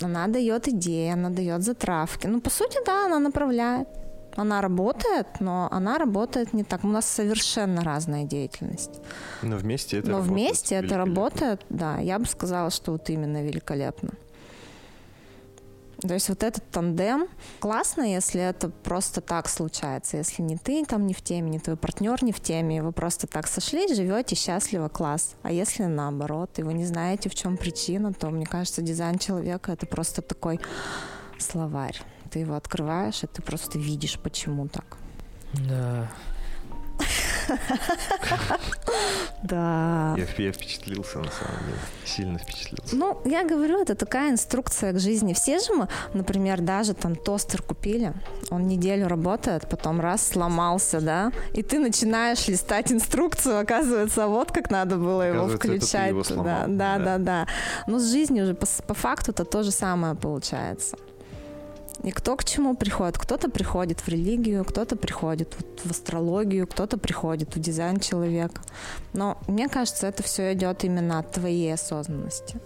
[0.01, 2.27] Она дает идеи, она дает затравки.
[2.27, 3.87] Ну, по сути, да, она направляет.
[4.37, 6.83] Она работает, но она работает не так.
[6.83, 9.01] У нас совершенно разная деятельность.
[9.41, 13.43] Но вместе это но работает вместе это работает, да, я бы сказала, что вот именно
[13.43, 14.11] великолепно.
[16.01, 17.27] То есть вот этот тандем
[17.59, 20.17] классно, если это просто так случается.
[20.17, 23.25] Если не ты там не в теме, не твой партнер не в теме, вы просто
[23.25, 25.35] так сошлись, живете счастливо, класс.
[25.41, 29.71] А если наоборот, и вы не знаете, в чем причина, то, мне кажется, дизайн человека
[29.71, 30.59] это просто такой
[31.39, 31.99] словарь.
[32.27, 34.97] Ты его открываешь, и ты просто видишь, почему так.
[35.53, 36.09] Да.
[39.43, 40.15] Да.
[40.17, 41.77] Я, я впечатлился, на самом деле.
[42.05, 42.95] Сильно впечатлился.
[42.95, 45.33] Ну, я говорю, это такая инструкция к жизни.
[45.33, 48.13] Все же мы, например, даже там тостер купили,
[48.49, 54.71] он неделю работает, потом раз сломался, да, и ты начинаешь листать инструкцию, оказывается, вот как
[54.71, 56.09] надо было его включать.
[56.09, 56.99] его да, сломал, да, да.
[56.99, 57.47] да, да.
[57.85, 60.97] Но с жизнью уже по, по факту-то то же самое получается.
[62.03, 63.17] И кто к чему приходит?
[63.17, 68.61] Кто-то приходит в религию, кто-то приходит вот в астрологию, кто-то приходит в дизайн человека.
[69.13, 72.59] Но мне кажется, это все идет именно от твоей осознанности.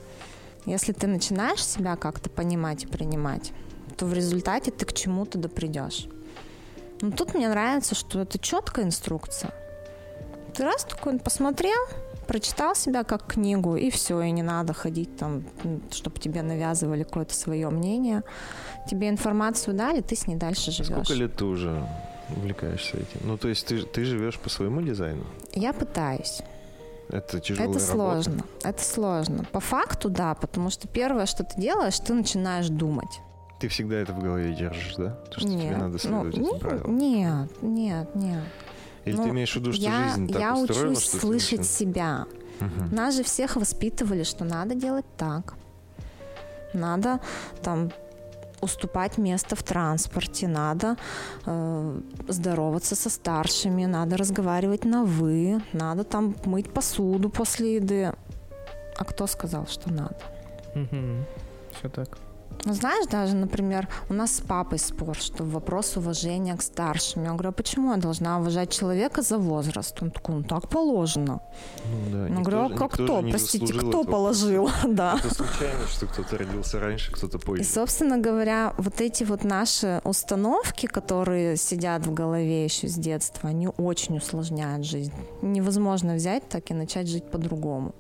[0.66, 3.52] Если ты начинаешь себя как-то понимать и принимать,
[3.98, 6.08] то в результате ты к чему-то да придешь.
[7.02, 9.52] Но тут мне нравится, что это четкая инструкция.
[10.54, 11.80] Ты раз такой посмотрел,
[12.32, 15.44] прочитал себя как книгу, и все, и не надо ходить там,
[15.92, 18.24] чтобы тебе навязывали какое-то свое мнение.
[18.90, 20.88] Тебе информацию дали, ты с ней дальше живешь.
[20.88, 21.86] Сколько лет ты уже
[22.30, 23.28] увлекаешься этим?
[23.28, 25.26] Ну, то есть ты, ты живешь по своему дизайну?
[25.52, 26.42] Я пытаюсь.
[27.10, 28.24] Это тяжелая это работа.
[28.24, 28.44] сложно.
[28.64, 29.46] Это сложно.
[29.52, 33.20] По факту, да, потому что первое, что ты делаешь, ты начинаешь думать.
[33.60, 35.10] Ты всегда это в голове держишь, да?
[35.32, 36.98] То, что тебе нет, надо ну, следовать этим не- правилам.
[36.98, 38.44] нет, нет, нет.
[39.06, 41.20] Или ну, ты имеешь в виду, что я, жизнь так я устроена, учусь что ты
[41.20, 42.26] слышать начи- себя.
[42.60, 42.96] Мгм.
[42.96, 45.56] Нас же всех воспитывали, что надо делать так.
[46.74, 47.20] Надо
[47.62, 47.92] там
[48.62, 50.96] уступать место в транспорте, надо
[51.46, 58.14] э, здороваться со старшими, надо разговаривать на вы, надо там мыть посуду после еды.
[58.98, 60.18] А кто сказал, что надо?
[61.74, 62.20] Все так.
[62.66, 67.24] Ну, знаешь, даже, например, у нас с папой спор, что вопрос уважения к старшим.
[67.24, 69.98] Я говорю, а почему я должна уважать человека за возраст?
[70.02, 71.42] Он такой, ну так положено.
[71.86, 73.22] Ну, да, Я никто говорю, а как кто?
[73.22, 74.70] Простите, кто положил?
[74.88, 75.18] да.
[75.20, 77.64] Это случайно, что кто-то родился раньше, кто-то И, позже.
[77.64, 83.68] собственно говоря, вот эти вот наши установки, которые сидят в голове еще с детства, они
[83.78, 85.14] очень усложняют жизнь.
[85.42, 87.96] Невозможно взять так и начать жить по-другому.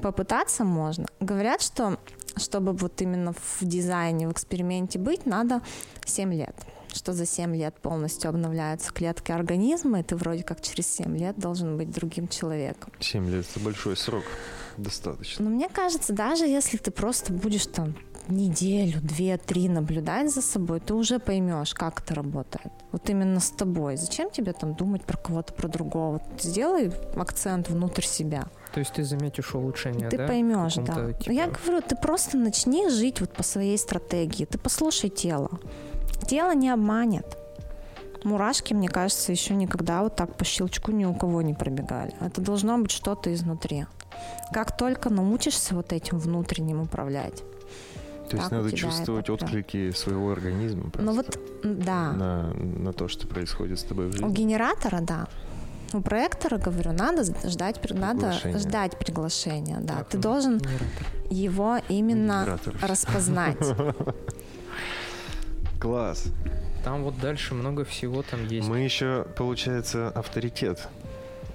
[0.00, 1.06] Попытаться можно.
[1.20, 1.98] Говорят, что
[2.36, 5.62] чтобы вот именно в дизайне, в эксперименте быть, надо
[6.04, 6.56] 7 лет.
[6.92, 11.36] что за 7 лет полностью обновляются клетки организма, и ты вроде как через 7 лет
[11.38, 12.92] должен быть другим человеком.
[13.00, 14.24] 7 лет— это большой срок.
[14.76, 15.44] Достаточно.
[15.44, 17.96] Но мне кажется, даже если ты просто будешь там
[18.28, 22.72] неделю, две, три наблюдать за собой, ты уже поймешь, как это работает.
[22.92, 23.96] Вот именно с тобой.
[23.96, 26.22] Зачем тебе там думать про кого-то, про другого?
[26.40, 28.44] Сделай акцент внутрь себя.
[28.74, 30.26] То есть ты заметишь улучшение, Ты да?
[30.26, 31.12] поймешь, да.
[31.12, 34.44] Типа- Я говорю, ты просто начни жить вот по своей стратегии.
[34.46, 35.50] Ты послушай тело.
[36.26, 37.38] Тело не обманет.
[38.24, 42.14] Мурашки, мне кажется, еще никогда вот так по щелчку ни у кого не пробегали.
[42.20, 43.86] Это должно быть что-то изнутри.
[44.52, 47.42] Как только научишься вот этим внутренним управлять.
[48.30, 52.12] То есть Так у надо чувствовать это прям- отклики своего организма Ну вот, да.
[52.12, 54.34] на, на то, что происходит с тобой в У жизни.
[54.34, 55.28] генератора, да.
[55.94, 59.98] У проектора, говорю, надо ждать, надо ждать приглашения, да.
[59.98, 61.06] Так, Ты ну, должен генератор.
[61.30, 62.74] его именно Генератор.
[62.82, 63.56] распознать.
[65.80, 66.24] Класс.
[66.84, 68.68] Там вот дальше много всего там есть.
[68.68, 70.88] Мы еще, получается, авторитет.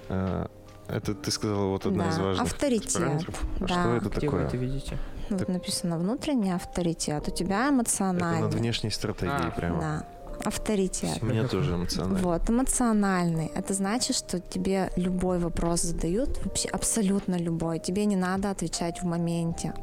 [0.08, 0.48] А,
[0.88, 2.92] Это ты сказала вот одна Да, из важных авторитет.
[2.94, 3.42] параметров.
[3.60, 3.68] А Да.
[3.68, 4.46] что это Где вы такое?
[4.46, 4.98] это видите?
[5.28, 7.28] Вот Так- написано внутренний авторитет.
[7.28, 8.40] У тебя Это эмоциональный.
[8.42, 9.80] над внешней стратегией А, прямо.
[9.80, 10.04] Да.
[10.44, 11.18] Авторитет.
[11.22, 12.18] У меня тоже эмоционально.
[12.18, 13.46] Вот, эмоциональный.
[13.54, 17.78] Это значит, что тебе любой вопрос задают, вообще абсолютно любой.
[17.78, 19.74] Тебе не надо отвечать в моменте.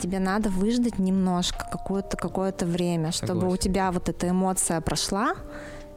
[0.00, 3.62] Тебе надо выждать немножко, какое-то какое-то время, чтобы у Согласен.
[3.62, 5.34] тебя вот эта эмоция прошла,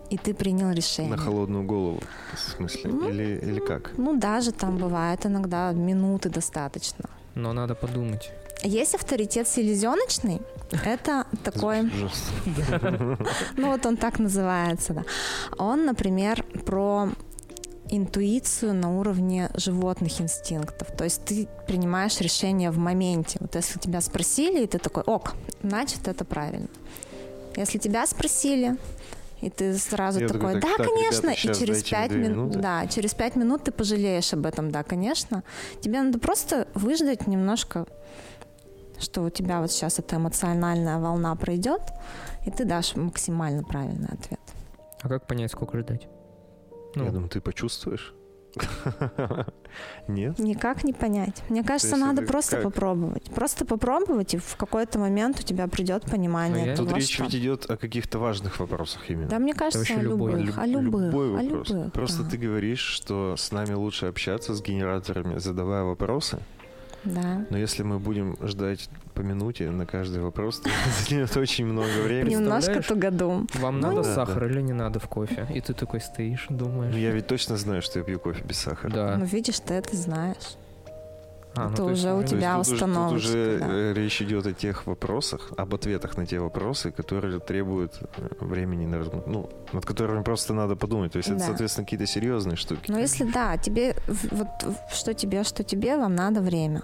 [0.10, 1.18] и ты принял На решение.
[1.18, 2.00] холодную голову,
[2.34, 2.92] в смысле?
[2.92, 3.92] Ну, Или, или как?
[3.98, 7.06] Ну, даже там бывает иногда минуты достаточно.
[7.36, 8.32] Но надо подумать.
[8.64, 10.42] Есть авторитет селезеночный.
[10.84, 11.84] Это такой,
[13.58, 15.04] ну вот он так называется, да.
[15.58, 17.10] Он, например, про
[17.90, 20.88] интуицию на уровне животных инстинктов.
[20.98, 23.38] То есть ты принимаешь решение в моменте.
[23.40, 26.68] Вот если тебя спросили, и ты такой, ок, значит, это правильно.
[27.56, 28.76] Если тебя спросили,
[29.42, 32.52] и ты сразу Я такой, такой, да, так, так, конечно, ребята, и через пять минут,
[32.52, 35.44] да, через пять минут ты пожалеешь об этом, да, конечно.
[35.82, 37.86] Тебе надо просто выждать немножко,
[39.00, 41.82] что у тебя вот сейчас эта эмоциональная волна пройдет,
[42.46, 44.40] и ты дашь максимально правильный ответ.
[45.02, 46.08] А как понять, сколько ждать?
[46.96, 48.14] Ну, Я думаю, ты почувствуешь.
[50.08, 50.40] Нет?
[50.40, 51.44] Никак не понять.
[51.50, 52.64] Мне кажется, надо просто как?
[52.66, 53.26] попробовать.
[53.34, 57.24] Просто попробовать, и в какой-то момент у тебя придет понимание Ну, я- Тут речь что...
[57.24, 59.28] ведь идет о каких-то важных вопросах именно.
[59.28, 60.32] Да, мне кажется, вообще о любой.
[60.32, 61.70] любых, Люб- о любых, любой о вопрос.
[61.70, 61.94] любых.
[61.94, 62.30] Просто да.
[62.30, 66.40] ты говоришь, что с нами лучше общаться с генераторами, задавая вопросы.
[67.06, 67.46] Да.
[67.50, 72.02] Но если мы будем ждать по минуте на каждый вопрос, то это займет очень много
[72.04, 72.34] времени.
[72.36, 73.48] Немножко тугодум.
[73.54, 75.48] Вам Ну, надо сахар или не надо в кофе?
[75.54, 76.94] И ты такой стоишь, думаешь.
[76.94, 78.92] Ну, Я ведь точно знаю, что я пью кофе без сахара.
[78.92, 79.18] Да.
[79.18, 80.58] Ну, видишь, ты это знаешь.
[81.58, 83.68] А, это то есть уже у То есть тебя тут уже- тут да.
[83.74, 88.86] э, речь идет о тех вопросах, об ответах на те вопросы, которые требуют э, времени
[88.86, 91.12] на ну, над которыми просто надо подумать.
[91.14, 91.46] То есть это, Да.
[91.46, 92.92] соответственно, какие-то серьезные штуки.
[92.92, 93.96] Но если да, тебе
[94.32, 94.48] вот
[94.94, 96.82] что тебе, что тебе, вам надо время.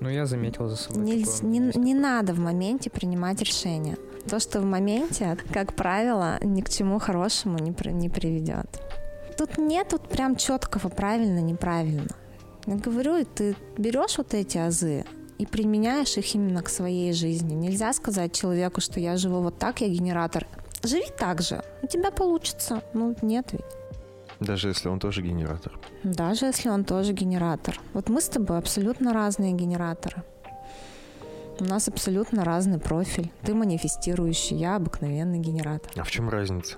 [0.00, 1.02] Ну, я заметил за собой.
[1.02, 3.96] Не, Есть не надо в моменте принимать решения.
[4.28, 8.66] То, что в моменте, как правило, ни к чему хорошему не, при- не приведет.
[9.38, 12.08] Тут нет вот прям четкого правильно, неправильно.
[12.66, 15.04] Я говорю, ты берешь вот эти азы
[15.38, 17.54] и применяешь их именно к своей жизни.
[17.54, 20.46] Нельзя сказать человеку, что я живу вот так, я генератор.
[20.82, 22.82] Живи так же, у тебя получится.
[22.92, 23.62] Ну, нет ведь.
[24.40, 25.78] Даже если он тоже генератор.
[26.02, 27.80] Даже если он тоже генератор.
[27.94, 30.22] Вот мы с тобой абсолютно разные генераторы.
[31.58, 33.30] У нас абсолютно разный профиль.
[33.42, 35.90] Ты манифестирующий, я обыкновенный генератор.
[35.96, 36.76] А в чем разница?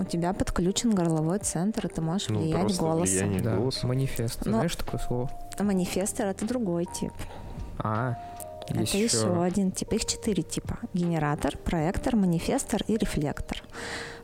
[0.00, 3.02] У тебя подключен горловой центр, и ты можешь Ну, влиять голосом.
[3.02, 3.40] влияние.
[3.40, 3.82] Да, голос.
[3.82, 4.44] манифест.
[4.46, 5.30] Но- Знаешь такое слово?
[5.58, 7.12] Манифестор это другой тип.
[7.78, 8.16] А,
[8.68, 9.42] есть это еще еще...
[9.42, 9.92] один тип.
[9.92, 10.78] Их четыре типа.
[10.94, 13.62] Генератор, проектор, манифестор и рефлектор.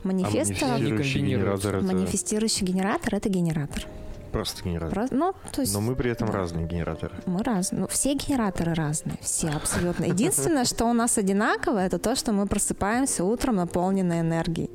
[0.05, 3.87] Манифестор, А манифестирующий генератор это манифестирующий генератор это генератор.
[4.35, 5.09] Просто генератор.
[5.09, 6.35] Про- Ну, то есть Но мы при этом да.
[6.35, 7.15] разные генераторы.
[7.27, 7.81] Мы разные.
[7.83, 9.17] Ну, все генераторы разные.
[9.23, 10.05] Все абсолютно.
[10.05, 14.71] Единственное, что у нас одинаково, это то, что мы просыпаемся утром наполненной энергией.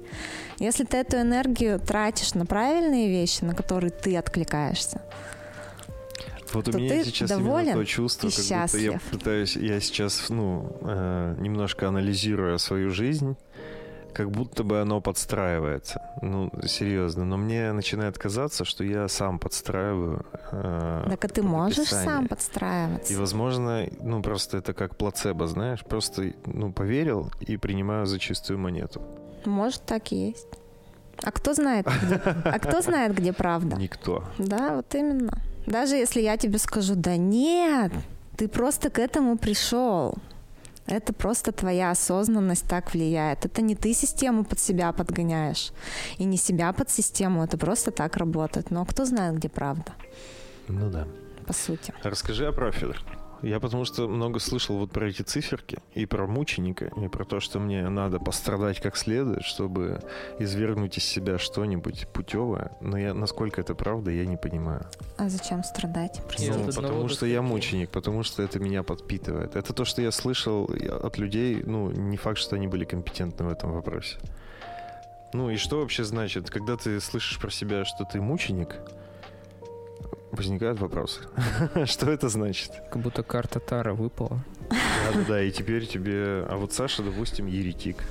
[0.59, 5.01] Если ты эту энергию тратишь на правильные вещи, на которые ты откликаешься,
[6.53, 9.01] Вот у меня ты сейчас доволен именно то чувство, как будто я счастлив.
[9.11, 13.35] пытаюсь, я сейчас, ну, э, немножко анализируя свою жизнь,
[14.19, 16.01] как будто бы оно подстраивается.
[16.21, 17.23] Ну, серьезно.
[17.23, 20.25] Но мне начинает казаться, что я сам подстраиваю.
[20.51, 22.05] э, так а ты можешь описание.
[22.09, 23.13] сам подстраиваться.
[23.13, 28.59] И, возможно, ну, просто это как плацебо, знаешь, просто, ну, поверил и принимаю за чистую
[28.59, 29.01] монету.
[29.45, 30.49] Может, так и есть.
[31.23, 33.77] А кто знает, где, а кто знает, где правда?
[33.77, 34.25] Никто.
[34.37, 35.31] Да, вот именно.
[35.65, 37.93] Даже если я тебе скажу, да нет,
[38.35, 40.15] ты просто к этому пришел.
[40.89, 43.45] Это просто твоя осознанность так влияет.
[43.45, 45.71] Это не ты систему под себя подгоняешь.
[46.17, 47.43] И не себя под систему.
[47.43, 48.71] Это просто так работает.
[48.71, 49.93] Но кто знает, где правда,
[50.67, 51.07] Ну да.
[51.45, 51.93] по сути.
[52.03, 52.95] Расскажи о профиле.
[53.41, 57.39] Я потому что много слышал вот про эти циферки и про мученика, и про то,
[57.39, 60.01] что мне надо пострадать как следует, чтобы
[60.39, 62.71] извергнуть из себя что-нибудь путевое.
[62.81, 64.85] Но я, насколько это правда, я не понимаю.
[65.17, 66.21] А зачем страдать?
[66.37, 69.55] Нет, Ну, потому что я мученик, потому что это меня подпитывает.
[69.55, 73.49] Это то, что я слышал от людей, ну, не факт, что они были компетентны в
[73.49, 74.17] этом вопросе.
[75.33, 78.75] Ну и что вообще значит, когда ты слышишь про себя, что ты мученик,
[80.31, 81.21] возникают вопросы.
[81.85, 82.71] Что это значит?
[82.91, 84.43] Как будто карта Тара выпала.
[84.69, 86.45] Да, да, и теперь тебе...
[86.47, 88.03] А вот Саша, допустим, еретик.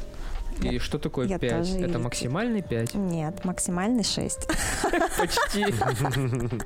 [0.60, 1.50] И что такое Я 5?
[1.58, 2.00] тоже Это еретик.
[2.00, 2.94] максимальный 5?
[2.94, 4.48] Нет, максимальный 6.
[5.18, 5.66] Почти.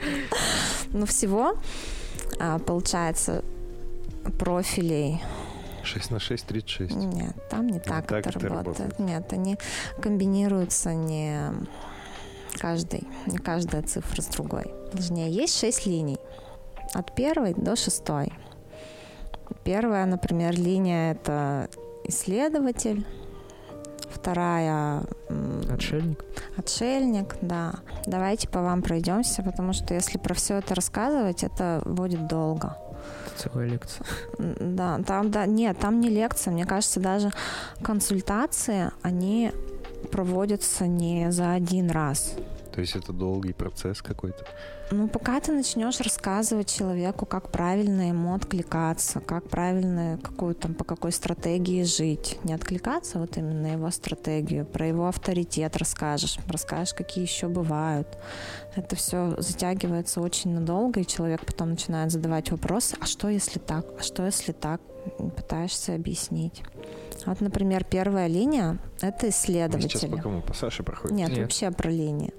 [0.94, 1.54] Ну, всего,
[2.38, 3.42] а, получается,
[4.38, 5.22] профилей
[5.84, 6.94] 6 на 6, 36.
[6.94, 8.78] Нет, там не так, так это, это работает.
[8.80, 8.98] работает.
[8.98, 9.58] Нет, они
[10.00, 11.50] комбинируются не
[12.62, 13.08] каждый,
[13.44, 14.72] каждая цифра с другой.
[14.92, 16.18] Точнее, есть шесть линий.
[16.94, 18.32] От первой до шестой.
[19.64, 21.68] Первая, например, линия– это
[22.04, 23.04] исследователь.
[24.10, 25.02] Вторая
[25.70, 26.24] Отшельник.
[26.56, 27.72] Отшельник, да.
[28.06, 32.76] Давайте по вам пройдемся, потому что если про все это рассказывать, это будет долго.
[33.26, 34.06] Это целая лекция.
[34.38, 36.52] Да, там, да, нет, там не лекция.
[36.52, 37.32] Мне кажется, даже
[37.82, 39.52] консультации, они
[40.10, 42.36] проводятся не за один раз.
[42.72, 44.46] То есть это долгий процесс какой-то.
[44.90, 50.84] Ну, пока ты начнешь рассказывать человеку, как правильно ему откликаться, как правильно какую там, по
[50.84, 52.38] какой стратегии жить.
[52.44, 58.08] Не откликаться вот именно его стратегию, про его авторитет расскажешь, расскажешь, какие еще бывают.
[58.74, 63.86] Это все затягивается очень надолго, и человек потом начинает задавать вопросы, а что если так,
[63.98, 64.80] а что если так,
[65.36, 66.62] пытаешься объяснить.
[67.26, 70.10] Вот, например, первая линия— это Мы сейчас исследователи.
[70.10, 70.40] по кому?
[70.42, 71.16] По Саше проходим?
[71.16, 71.38] Нет, Нет.
[71.38, 72.32] вообще про линии.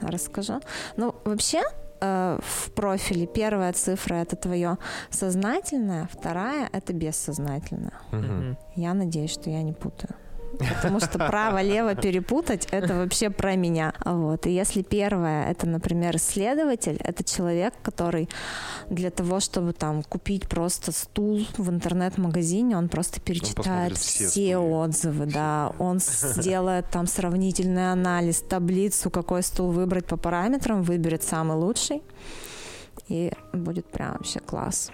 [0.00, 0.60] Расскажу.
[0.96, 1.62] Ну, вообще,
[2.00, 4.78] э, в профиле первая цифра это твое
[5.10, 7.92] сознательное, вторая это бессознательное.
[8.12, 8.56] Мгм.
[8.76, 10.14] Я надеюсь, что я не путаю.
[10.58, 13.92] Потому что право-лево перепутать это вообще про меня.
[14.04, 14.46] Вот.
[14.46, 18.28] И если первое это, например, исследователь, это человек, который
[18.88, 24.56] для того, чтобы там купить просто стул в интернет-магазине, он просто перечитает посмотрит все все,
[24.58, 25.72] отзывы, да.
[25.78, 32.02] Он сделает там сравнительный анализ, таблицу, какой стул выбрать по параметрам, выберет самый лучший.
[33.08, 34.90] И будет прям вообще класс.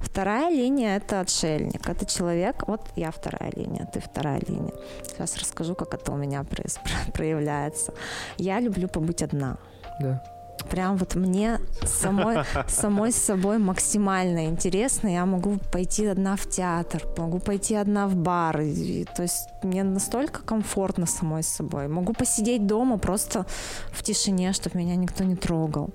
[0.00, 1.88] Вторая линия– это отшельник.
[1.88, 4.72] Это человек, вот я вторая линия, ты вторая линия.
[5.06, 6.44] Сейчас расскажу, как это у меня
[7.14, 7.92] проявляется.
[8.38, 9.56] Я люблю побыть одна.
[10.00, 10.22] Да.
[10.70, 15.08] Прям вот мне самой, самой с собой максимально интересно.
[15.08, 18.60] Я могу пойти одна в театр, могу пойти одна в бар.
[18.60, 21.86] И- то есть мне настолько комфортно самой с собой.
[21.88, 23.46] Могу посидеть дома просто
[23.92, 25.90] в тишине, чтобы меня никто не трогал.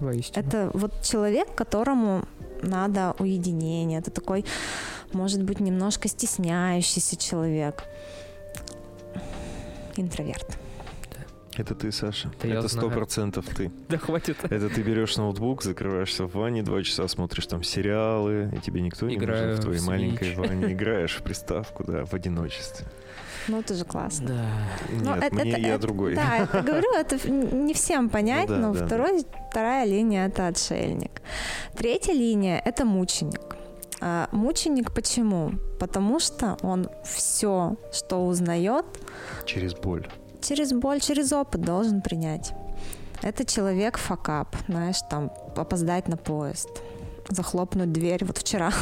[0.00, 0.46] Воистину.
[0.46, 2.24] Это вот человек, которому
[2.62, 3.98] надо уединение.
[3.98, 4.44] Это такой,
[5.12, 7.84] может быть, немножко стесняющийся человек.
[9.96, 10.58] Интроверт.
[11.56, 12.32] Это ты, Саша.
[12.42, 13.70] Да это сто процентов ты.
[13.88, 14.38] Да хватит.
[14.44, 19.06] Это ты берешь ноутбук, закрываешься в ванне, два часа смотришь там сериалы, и тебе никто
[19.06, 20.72] не Играю нужен в твоей в маленькой ванне.
[20.72, 22.86] Играешь в приставку, да, в одиночестве.
[23.48, 24.28] Ну, это же классно.
[24.28, 24.44] Да.
[24.90, 26.14] Ну, Нет, это- мне это- я это- другой.
[26.14, 30.46] Да, это говорю, это не всем понять, Ну да, но да, второй, вторая линия это
[30.48, 31.20] отшельник.
[31.76, 33.56] Третья линия это мученик.
[34.00, 35.52] А, мученик почему?
[35.78, 38.84] Потому что он все, что узнает,
[39.46, 40.08] Через боль.
[40.40, 42.52] через боль, через опыт должен принять.
[43.22, 46.68] Это человек факап, знаешь, там опоздать на поезд,
[47.28, 48.24] захлопнуть дверь.
[48.24, 48.72] Вот вчера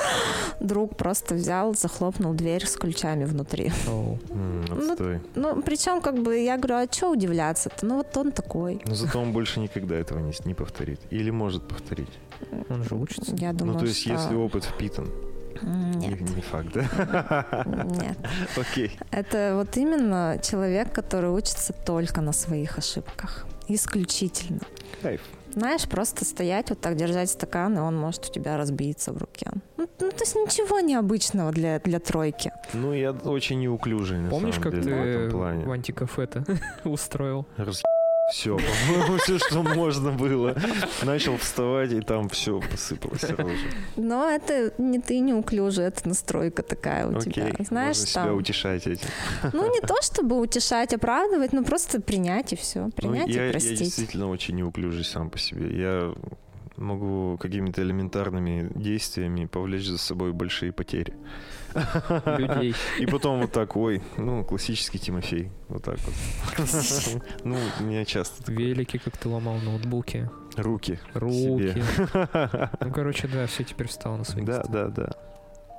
[0.60, 3.72] друг просто взял, захлопнул дверь с ключами внутри.
[3.88, 4.18] Оу.
[4.30, 5.20] М, Ну.
[5.34, 7.86] Ну, причем, как бы, я говорю, а что удивляться-то?
[7.86, 8.80] Ну, вот он такой.
[8.86, 11.00] Но зато он больше никогда этого не, не повторит.
[11.10, 12.10] Или может повторить.
[12.68, 13.34] Он же учится.
[13.36, 14.12] Я думаю, ну, то есть, что...
[14.12, 15.08] если опыт впитан.
[15.62, 17.64] М, Не, Нет, не факт, да?
[17.84, 18.16] нет.
[18.56, 18.98] Окей.
[19.10, 23.46] Это вот именно человек, который учится только на своих ошибках.
[23.68, 24.60] Исключительно.
[25.02, 25.20] Кайф.
[25.54, 29.50] Знаешь, просто стоять вот так, держать стакан, и он может у тебя разбиться в руке.
[29.76, 32.52] Ну, ну, то есть ничего необычного для, для тройки.
[32.72, 35.64] Ну, я очень неуклюжий, на Помнишь, самом как деле, в ты плане.
[35.66, 36.44] в антикафе-то
[36.84, 37.46] устроил?
[38.30, 40.56] Все, по-моему, все, что можно было.
[41.02, 43.24] Начал вставать, и там все посыпалось.
[43.96, 47.52] Но это не ты неуклюжий, это настройка такая у тебя.
[47.58, 48.36] Знаешь, можно себя там...
[48.36, 49.08] утешать этим.
[49.52, 52.84] Ну, не то чтобы утешать, оправдывать, но просто принять и все.
[52.84, 53.78] Ну, Принять я, и я простить.
[53.78, 55.76] действительно очень неуклюжий сам по себе.
[55.78, 56.14] Я
[56.76, 61.14] могу какими-то элементарными действиями повлечь за собой большие потери.
[62.38, 62.74] Людей.
[62.98, 65.50] И потом вот так, ой, ну, классический Тимофей.
[65.68, 66.14] Вот так вот.
[67.44, 68.50] Ну, меня часто.
[68.52, 70.98] Велики, как ты ломал ноутбуки, руки.
[71.14, 71.82] руки.
[72.80, 74.72] Ну, короче, да, все теперь встало на свои Да, места.
[74.72, 75.10] да, да.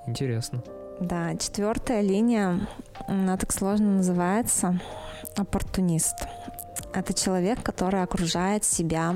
[0.08, 0.64] Интересно.
[1.00, 2.68] Да, четвертая линия,
[3.08, 4.80] она так сложно называется,
[5.36, 6.16] оппортунист.
[6.94, 9.16] Это человек, который окружает себя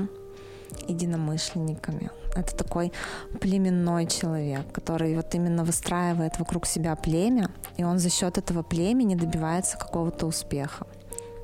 [0.88, 2.10] единомышленниками.
[2.36, 2.92] Это такой
[3.40, 9.14] племенной человек, который вот именно выстраивает вокруг себя племя, и он за счет этого племени
[9.14, 10.86] добивается какого-то успеха.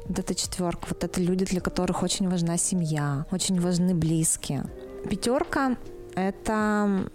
[0.07, 4.64] Вот это четверка, вот это люди, для которых очень важна семья, очень важны близкие.
[5.09, 5.76] Пятерка—
[6.14, 7.09] это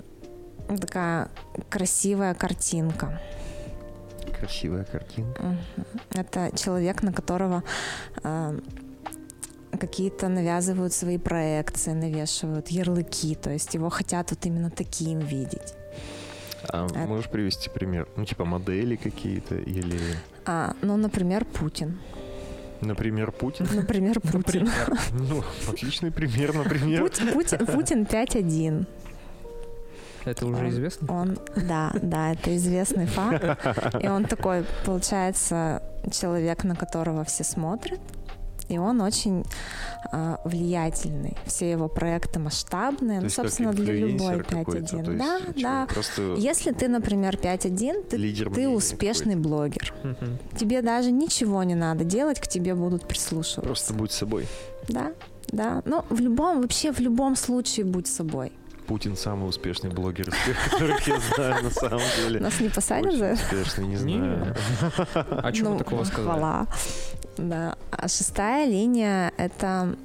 [0.68, 1.30] такая
[1.70, 3.22] красивая картинка.
[4.40, 5.58] Красивая картинка.
[6.12, 7.64] Это человек, на которого
[8.24, 8.60] э,
[9.78, 15.74] какие-то навязывают свои проекции, навешивают ярлыки, то есть его хотят вот именно таким видеть.
[16.70, 18.08] А Это- можешь привести пример?
[18.16, 20.00] Ну, типа модели какие-то или,
[20.46, 21.98] А, ну, например, Путин.
[22.82, 23.68] например, Путин?
[23.74, 24.70] Например, Путин.
[25.12, 27.02] Ну, отличный пример, например.
[27.02, 28.86] Путин, Путин, Путин 5-1.
[30.26, 31.22] Это уже Он- известно?
[31.22, 33.44] Он, да, да, это известный факт.
[34.04, 38.00] И он такой, получается, человек, на которого все смотрят.
[38.70, 39.46] И он очень
[40.12, 41.38] а, влиятельный.
[41.46, 43.18] Все его проекты масштабные.
[43.20, 45.04] То Ну, есть как собственно, для любой инфлюенсер какой-то, 5-1.
[45.06, 45.88] то есть Да, да.
[45.94, 49.94] Просто Если ты, например, 5-1, ты, лидер ты успешный блогер.
[50.04, 50.38] Мгм.
[50.58, 53.62] Тебе даже ничего не надо делать, к тебе будут прислушиваться.
[53.62, 54.48] Просто будь собой.
[54.90, 55.14] Да,
[55.48, 55.82] да.
[55.86, 58.52] Ну, в любом, вообще в любом случае будь собой.
[58.88, 62.40] Путин самый успешный блогер из тех, которых я знаю на самом деле.
[62.40, 63.42] Нас не посадят за это?
[63.42, 64.56] успешный, не знаю.
[65.14, 66.26] А что Ну, вы такого сказали?
[66.26, 66.68] Хвала.
[67.38, 67.76] Да.
[67.92, 69.96] А шестая линия— это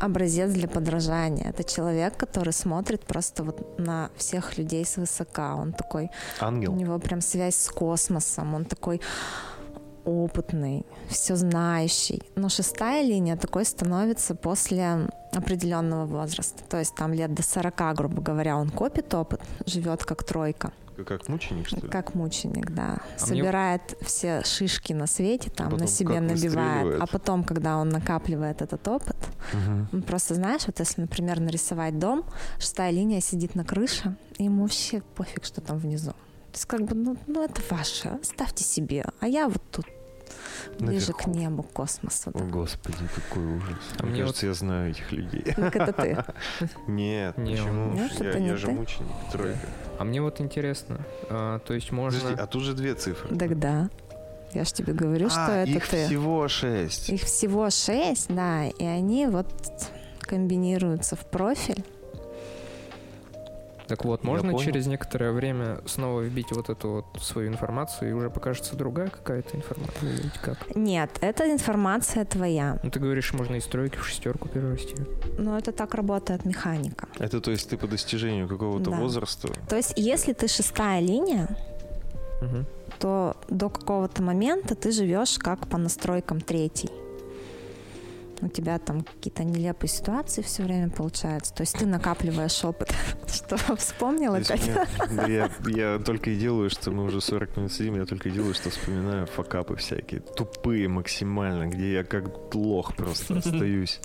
[0.00, 1.48] образец для подражания.
[1.48, 5.56] Это человек, который смотрит просто вот на всех людей свысока.
[5.56, 6.10] Он такой,
[6.40, 6.74] у Ангел.
[6.74, 8.54] него прям связь с космосом.
[8.54, 9.00] Он такой
[10.04, 12.22] опытный, все знающий.
[12.36, 16.62] Но шестая линия такой становится после определенного возраста.
[16.68, 20.72] То есть там лет до 40, грубо говоря, он копит опыт, живет как тройка.
[21.04, 21.88] Как мученик, что ли?
[21.88, 22.98] Как мученик, да.
[22.98, 27.00] А мне- Собирает все шишки на свете, там потом на себе набивает.
[27.02, 29.16] А потом, когда он накапливает этот опыт,
[29.92, 32.24] он просто, знаешь, вот если, например, нарисовать дом,
[32.58, 36.10] шестая линия сидит на крыше, и ему вообще пофиг, что там внизу.
[36.12, 39.04] То есть как бы, ну, ну это ваше, оставьте себе.
[39.20, 39.86] А я вот тут
[40.78, 42.30] ближе к небу, к космосу.
[42.34, 43.78] О, господи, какой ужас.
[43.98, 45.42] А Мне мне кажется, я знаю этих людей.
[45.56, 46.24] Так это ты.
[46.86, 47.92] Нет, Не, почему?
[47.94, 48.72] Нет, я, это не я же ты.
[48.72, 49.58] мученик, тройка.
[49.98, 51.00] А мне вот интересно,
[51.30, 52.18] а, то есть можно...
[52.20, 53.36] Подожди, а тут же две цифры.
[53.36, 53.88] Так да.
[54.52, 56.06] Я ж тебе говорю, что а, это их ты.
[56.06, 57.08] всего шесть.
[57.08, 59.48] Их всего шесть, да, и они вот
[60.20, 61.84] комбинируются в профиль.
[63.86, 68.30] Так вот, можно через некоторое время снова вбить вот эту вот свою информацию, и уже
[68.30, 70.10] покажется другая какая-то информация?
[70.10, 70.74] Или как?
[70.74, 72.78] Нет, эта информация твоя.
[72.82, 74.96] Ну, ты говоришь, можно из тройки в шестерку перерасти.
[75.38, 77.08] Но это так работает механика.
[77.18, 78.96] Это то есть ты по достижению какого-то Да.
[78.96, 81.48] возраста То есть, если ты шестая линия,
[82.40, 82.66] Мгм.
[82.98, 86.90] то до какого-то момента ты живешь как по настройкам третий.
[88.40, 91.54] У тебя там какие-то нелепые ситуации все время получаются.
[91.54, 92.92] То есть ты накапливаешь опыт.
[93.32, 94.70] Что, вспомнил опять?
[95.10, 98.32] да я, я только и делаю, что мы уже 40 минут сидим, я только и
[98.32, 104.00] делаю, что вспоминаю факапы всякие, тупые максимально, где я как лох просто остаюсь.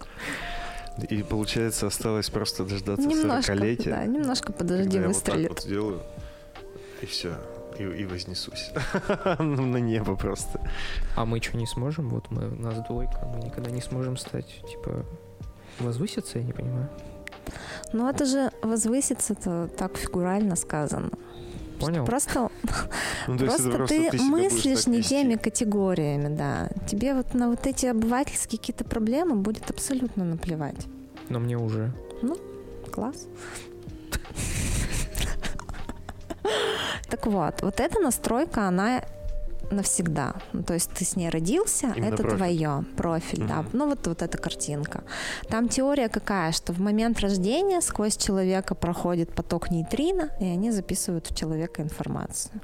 [1.09, 3.89] И получается, осталось просто дождаться Немножко, 40-летия.
[3.91, 5.47] да, немножко подожди, я вот выстрелит.
[5.47, 6.01] так вот сделаю,
[7.01, 7.35] и все,
[7.79, 8.71] и, и вознесусь
[9.39, 10.61] Ну, на небо просто.
[11.15, 12.09] А мы что, не сможем?
[12.09, 15.05] Вот мы, у нас двойка, мы никогда не сможем стать, типа,
[15.79, 16.89] возвыситься, я не понимаю.
[17.93, 21.09] Ну это же возвыситься-то так фигурально сказано.
[21.79, 22.05] Понял?
[22.05, 22.49] Просто,
[23.27, 26.69] Ну, то есть это просто ты, будешь мыслишь не теми категориями, да.
[26.87, 30.87] Тебе вот на вот эти обывательские какие-то проблемы будет абсолютно наплевать.
[31.29, 31.93] Но мне уже.
[32.91, 33.27] Класс.
[37.09, 39.01] Так вот, вот эта настройка, она
[39.71, 40.35] навсегда.
[40.53, 42.37] Ну, то есть ты с ней родился, Именно это профиль.
[42.37, 43.61] твое, профиль, да.
[43.61, 43.69] Мгм.
[43.73, 45.03] Ну вот, вот эта картинка.
[45.47, 51.29] Там теория какая, что в момент рождения сквозь человека проходит поток нейтрино, и они записывают
[51.29, 52.61] в человека информацию.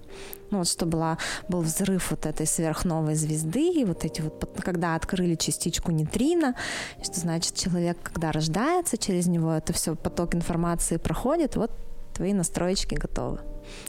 [0.51, 1.17] Ну вот что была,
[1.47, 6.55] был взрыв вот этой сверхновой звезды, и вот эти вот, когда открыли частичку нейтрино,
[7.03, 11.71] что значит человек, когда рождается, через него это все поток информации проходит, вот
[12.15, 13.39] твои настроечки готовы.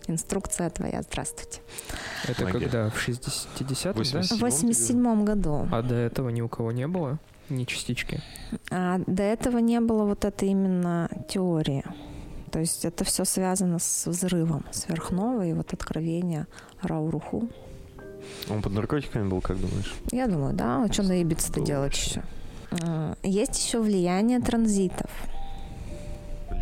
[0.09, 1.61] Инструкция твоя, здравствуйте.
[2.29, 2.61] Это Магия.
[2.61, 2.91] когда?
[2.91, 3.93] В 60-х, да?
[3.93, 4.39] 80.
[4.39, 5.68] В 87 году.
[5.70, 7.18] А до этого ни у кого не было?
[7.49, 8.20] не частички.
[8.70, 11.85] А до этого не было вот этой именно теории.
[12.51, 16.47] То есть это все связано с взрывом сверхновой и вот откровение
[16.81, 17.49] Рауруху.
[18.51, 19.95] Он под наркотиками был, как думаешь?
[20.11, 20.85] Я думаю, да.
[20.85, 22.22] А что на Ибице-то делать еще?
[22.83, 25.11] А, Есть еще влияние транзитов.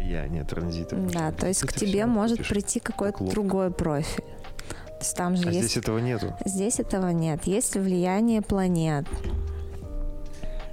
[0.04, 0.96] Влияние транзита.
[0.96, 4.24] Да, то есть к тебе может прийти какой-то другой профиль.
[4.86, 5.66] То есть там же А есть...
[5.66, 6.34] здесь этого нету.
[6.44, 7.44] Здесь этого нет.
[7.44, 9.06] Есть влияние планет.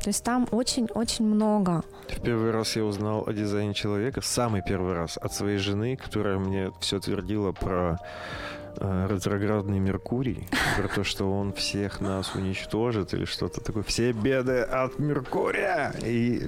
[0.02, 1.84] То есть там очень-очень много.
[2.10, 6.40] В первый раз я узнал о дизайне человека, самый первый раз, от своей жены, которая
[6.40, 8.00] мне все твердила про
[8.82, 13.84] ретроградный Меркурий, про то, что он всех нас уничтожит или что-то такое.
[13.84, 15.94] Все беды от Меркурия!
[16.04, 16.42] И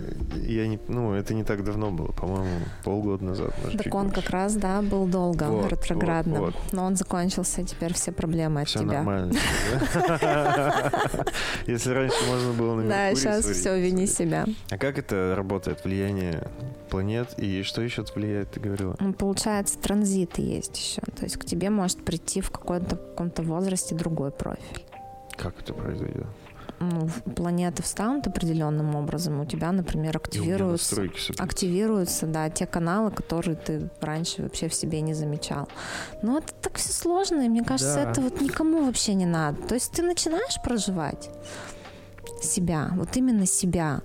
[0.47, 0.79] я не...
[0.87, 3.53] Ну, это не так давно было, по-моему, полгода назад.
[3.63, 4.21] может, Так он больше.
[4.21, 6.39] как раз, да, был долго Вот, ретроградным.
[6.41, 8.93] вот, Но он закончился, теперь все проблемы от Все тебя.
[9.03, 9.33] нормально.
[10.21, 10.91] да?
[11.67, 14.45] Если раньше можно было на Да, Меркурий сейчас сварить, все, вини себя.
[14.69, 15.83] А как это работает?
[15.83, 16.47] Влияние
[16.89, 18.95] планет и что еще влияет, ты говорила?
[18.99, 21.01] Ну, получается, транзиты есть еще.
[21.15, 24.85] То есть к тебе может прийти в какой-то каком-то возрасте другой профиль.
[25.37, 26.25] Как это произойдет?
[26.79, 29.39] Ну, в- планеты встанут определенным образом.
[29.39, 31.01] У тебя, например, активируются
[31.37, 35.67] активируются, да, те каналы, которые ты раньше вообще в себе не замечал.
[36.21, 38.11] Но это так все сложно, и мне кажется, Да.
[38.11, 39.61] это вот никому вообще не надо.
[39.67, 41.29] То есть ты начинаешь проживать
[42.41, 44.01] себя, вот именно себя.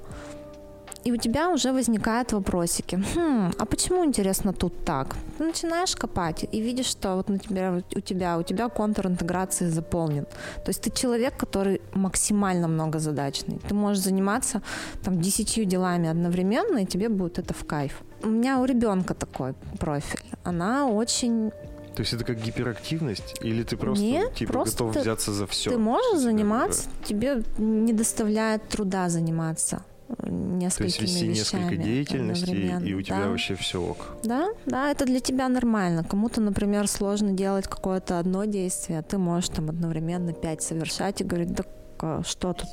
[1.08, 3.02] И у тебя уже возникают вопросики.
[3.14, 5.16] Хм, а почему, интересно, тут так?
[5.38, 9.70] Ты начинаешь копать и видишь, что вот на тебя, у тебя, у тебя контур интеграции
[9.70, 10.24] заполнен.
[10.64, 13.58] То есть ты человек, который максимально многозадачный.
[13.68, 14.60] Ты можешь заниматься
[15.02, 18.02] там десятью делами одновременно, и тебе будет это в кайф.
[18.22, 20.20] У меня у ребенка такой профиль.
[20.44, 21.52] Она очень...
[21.94, 23.36] То есть это как гиперактивность?
[23.40, 25.70] Или ты просто Нет, типа просто готов ты- взяться за все?
[25.70, 32.72] ты можешь заниматься, тебе не доставляет труда заниматься э, То несколькими есть вести несколько деятельностей,
[32.84, 33.28] и у тебя Да.
[33.28, 34.16] вообще все ок.
[34.24, 36.04] Да, да, это для тебя нормально.
[36.04, 41.24] Кому-то, например, сложно делать какое-то одно действие, а ты можешь там одновременно пять совершать и
[41.24, 41.64] говорить, да
[42.00, 42.68] а что тут,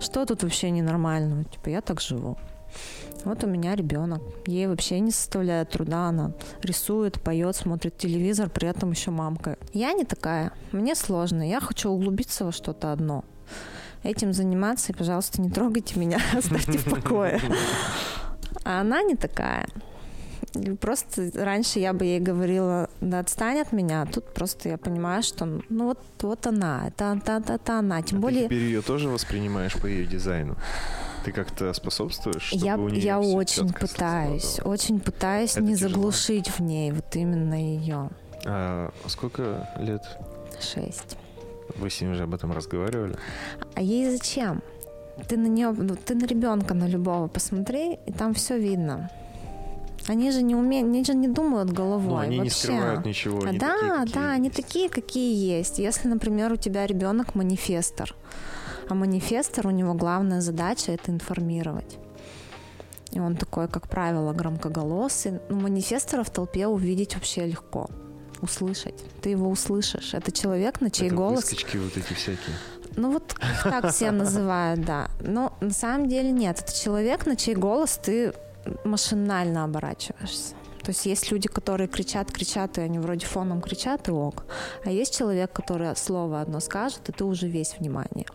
[0.00, 1.44] что тут вообще ненормального?
[1.44, 2.36] Типа, я так живу.
[3.24, 4.20] Вот у меня ребенок.
[4.46, 6.08] Ей вообще не составляет труда.
[6.08, 6.32] Она
[6.62, 9.56] рисует, поет, смотрит телевизор, при этом еще мамка.
[9.72, 10.52] Я не такая.
[10.72, 11.48] Мне сложно.
[11.48, 13.24] Я хочу углубиться во что-то одно.
[14.04, 17.40] Этим заниматься, и, пожалуйста, не трогайте меня, оставьте в покое.
[18.64, 19.66] А она не такая.
[20.80, 25.22] Просто раньше я бы ей говорила, да отстань от меня, а тут просто я понимаю,
[25.24, 28.02] что ну вот, вот она, это, это, это, это она.
[28.02, 30.56] Тем А более ты теперь ее тоже воспринимаешь по ее дизайну?
[31.24, 35.90] Ты как-то способствуешь, чтобы я, у нее я очень пытаюсь, очень пытаюсь Это не тяжело.
[35.94, 38.10] заглушить в ней вот именно ее.
[38.44, 40.02] А сколько лет?
[40.60, 41.16] Шесть.
[41.76, 43.16] Вы с ним уже об этом разговаривали?
[43.74, 44.62] А ей зачем?
[45.28, 49.10] Ты на нее, ну, ты на ребенка на любого посмотри, и там все видно.
[50.06, 52.08] Они же не умеют, они же не думают головой.
[52.08, 52.56] Ну, они не вообще.
[52.56, 53.42] скрывают ничего.
[53.44, 54.56] Они да, такие, какие да, они есть.
[54.56, 55.78] такие, какие есть.
[55.78, 58.14] Если, например, у тебя ребенок манифестор,
[58.88, 61.98] а манифестор у него главная задача это информировать.
[63.12, 65.40] И он такой, как правило, громкоголосый.
[65.48, 67.88] Ну, манифестора в толпе увидеть вообще легко.
[68.44, 68.94] Услышать.
[69.22, 70.14] Ты его услышишь.
[70.14, 72.56] Это человек, на чей Это голос выскочки вот эти всякие.
[72.96, 75.08] ну вот их так все называют, да.
[75.20, 76.60] Но на самом деле нет.
[76.60, 78.34] Это человек, на чей голос ты
[78.84, 80.54] машинально оборачиваешься.
[80.82, 84.44] То есть есть люди, которые кричат, кричат, и они вроде фоном кричат, и ок.
[84.84, 88.26] А есть человек, который слово одно скажет, и ты уже весь внимание.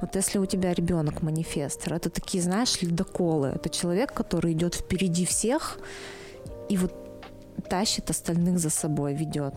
[0.00, 3.48] Вот если у тебя ребенок манифестор, это такие, знаешь, ледоколы.
[3.48, 5.78] Это человек, который идет впереди всех
[6.68, 6.92] и вот
[7.60, 9.54] тащит остальных за собой, ведет.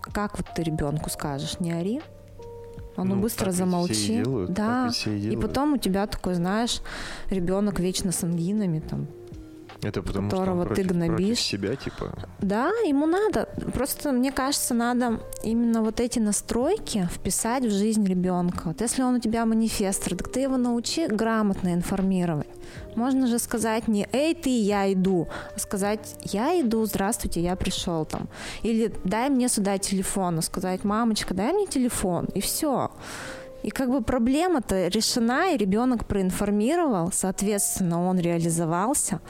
[0.00, 2.00] Как вот ты ребенку скажешь, не ори?
[2.96, 4.22] Он Ну, быстро все и замолчи.
[4.22, 4.90] делают, да.
[5.06, 6.80] и И потом у тебя такой, знаешь,
[7.30, 9.06] ребенок вечно с ангинами, там,
[9.82, 11.40] Это потому что которого ты против, против гнобишь.
[11.40, 12.12] себя, типа.
[12.40, 13.48] Да, ему надо.
[13.74, 18.62] Просто, мне кажется, надо именно вот эти настройки вписать в жизнь ребенка.
[18.66, 22.46] Вот если он у тебя манифестор, так ты его научи грамотно информировать.
[22.94, 28.04] Можно же сказать не «Эй, ты, я иду», а сказать «Я иду, здравствуйте, я пришел
[28.04, 28.28] там».
[28.62, 32.90] Или «Дай мне сюда телефон», а сказать «Мамочка, дай мне телефон», и все.
[33.62, 39.20] И как бы проблема-то решена, и ребенок проинформировал, соответственно, он реализовался,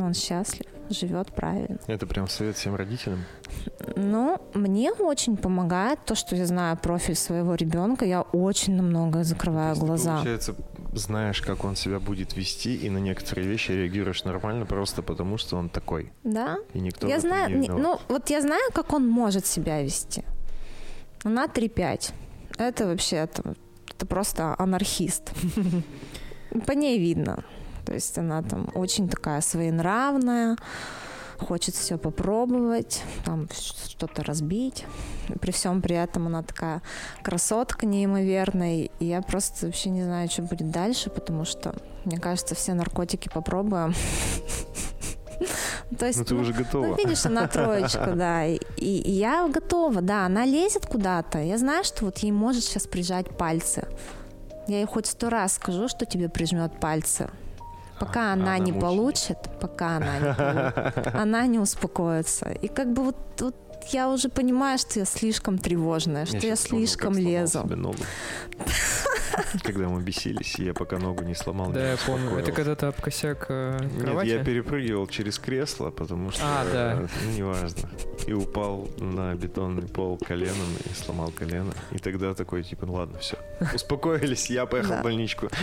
[0.00, 1.78] он счастлив, живет правильно.
[1.86, 3.24] Это прям совет всем родителям.
[3.96, 8.04] Ну, мне очень помогает то, что я знаю профиль своего ребенка.
[8.04, 10.16] Я очень на многое закрываю глаза.
[10.16, 10.54] получается,
[10.92, 15.56] знаешь, как он себя будет вести, и на некоторые вещи реагируешь нормально просто потому, что
[15.56, 16.12] он такой.
[16.24, 16.58] Да.
[16.74, 17.82] И никто я знаю, не виноват.
[17.82, 20.24] ну, вот я знаю, как он может себя вести.
[21.24, 22.12] Она 3-5.
[22.58, 23.54] Это вообще это,
[23.88, 25.32] это просто анархист.
[26.66, 27.44] По ней видно.
[27.84, 30.56] То есть она там очень такая своенравная,
[31.38, 34.84] хочет все попробовать, там что-то разбить.
[35.40, 36.82] При всем при этом она такая
[37.22, 38.88] красотка неимоверная.
[38.98, 41.74] И я просто вообще не знаю, что будет дальше, потому что,
[42.04, 43.94] мне кажется, все наркотики попробуем.
[45.98, 46.86] То есть, ну, ты ну, уже готова.
[46.86, 48.46] Ну, видишь, она троечка, да.
[48.46, 50.26] И, и я готова, да.
[50.26, 51.38] Она лезет куда-то.
[51.38, 53.86] Я знаю, что вот ей может сейчас прижать пальцы.
[54.68, 57.28] Я ей хоть сто раз скажу, что тебе прижмет пальцы.
[57.98, 58.80] Пока она, она не мученик.
[58.80, 62.50] получит, пока она не получит, она не успокоится.
[62.50, 63.54] И как бы вот, вот
[63.90, 67.68] я уже понимаю, что я слишком тревожная, что я, я слишком лезу.
[69.62, 71.70] Когда мы бесились, я пока ногу не сломал.
[71.70, 72.36] Да, я помню.
[72.38, 74.28] Это когда ты об косяк э, кровати?
[74.28, 76.42] Нет, я перепрыгивал через кресло, потому что...
[76.44, 76.98] А, да.
[77.00, 77.88] Ну, неважно.
[78.26, 81.72] И упал на бетонный пол коленом и сломал колено.
[81.92, 83.36] И тогда такой, типа, ну ладно, все.
[83.74, 85.48] Успокоились, я поехал в больничку.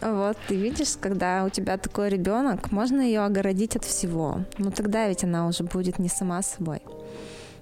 [0.00, 4.40] Вот, ты видишь, когда у тебя такой ребенок, можно ее огородить от всего.
[4.58, 6.80] Но тогда ведь она уже будет не сама собой.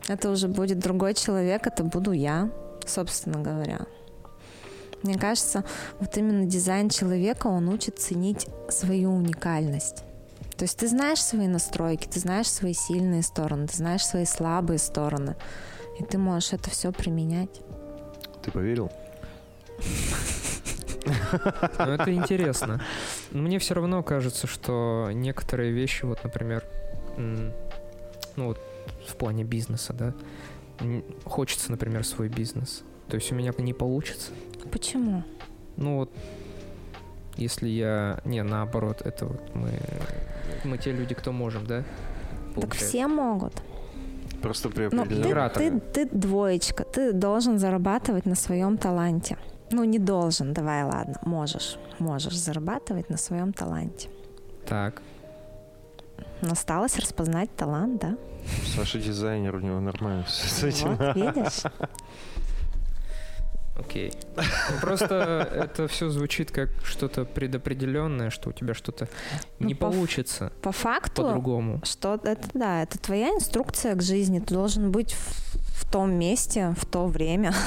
[0.08, 2.50] Это уже будет другой человек, это буду я,
[2.86, 3.86] собственно говоря.
[5.02, 5.64] Мне кажется,
[6.00, 10.02] вот именно дизайн человека, он учит ценить свою уникальность.
[10.56, 14.78] То есть ты знаешь свои настройки, ты знаешь свои сильные стороны, ты знаешь свои слабые
[14.78, 15.36] стороны,
[15.98, 17.60] и ты можешь это все применять.
[18.42, 18.90] Ты поверил?
[21.04, 22.80] Ну, это интересно.
[23.30, 26.64] Мне все равно кажется, что некоторые вещи, вот, например,
[27.16, 27.52] ну
[28.36, 28.58] вот
[29.08, 30.14] в плане бизнеса, да,
[31.24, 32.82] хочется, например, свой бизнес.
[33.08, 34.32] То есть у меня не получится.
[34.70, 35.22] Почему?
[35.76, 36.12] Ну вот,
[37.36, 38.20] если я...
[38.24, 39.70] Не, наоборот, это вот мы...
[40.64, 41.84] Мы те люди, кто можем, да?
[42.60, 43.52] Так все могут.
[44.42, 45.50] Просто при ну, определенном...
[45.50, 49.36] Ты, ты, ты двоечка, ты должен зарабатывать на своем таланте.
[49.70, 51.78] Ну, не должен, давай, ладно, можешь.
[51.98, 54.08] Можешь зарабатывать на своем таланте.
[54.66, 55.02] Так.
[56.42, 58.16] Но осталось распознать талант, да?
[58.74, 60.96] Саша дизайнер, у него нормально все с этим.
[60.96, 61.62] Вот, видишь?
[63.78, 64.12] Окей.
[64.36, 69.08] Ну, просто это все звучит как что-то предопределенное, что у тебя что-то
[69.58, 70.52] ну, не по получится.
[70.62, 71.22] По факту.
[71.22, 71.80] По-другому.
[71.84, 74.40] Что это, да, это твоя инструкция к жизни.
[74.40, 77.52] Ты должен быть в, в том месте, в то время.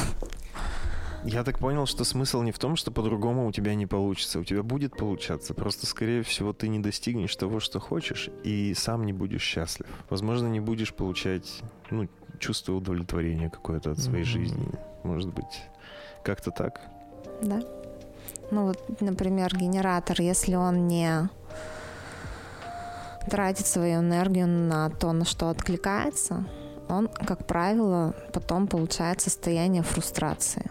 [1.25, 4.39] Я так понял, что смысл не в том, что по-другому у тебя не получится.
[4.39, 5.53] У тебя будет получаться.
[5.53, 9.87] Просто, скорее всего, ты не достигнешь того, что хочешь, и сам не будешь счастлив.
[10.09, 12.07] Возможно, не будешь получать ну,
[12.39, 14.27] чувство удовлетворения какое-то от своей mm-hmm.
[14.27, 14.69] жизни.
[15.03, 15.61] Может быть,
[16.23, 16.81] как-то так.
[17.41, 17.61] Да.
[18.51, 21.29] Ну вот, например, генератор, если он не
[23.29, 26.45] тратит свою энергию на то, на что откликается,
[26.87, 30.69] он, как правило, потом получает состояние фрустрации,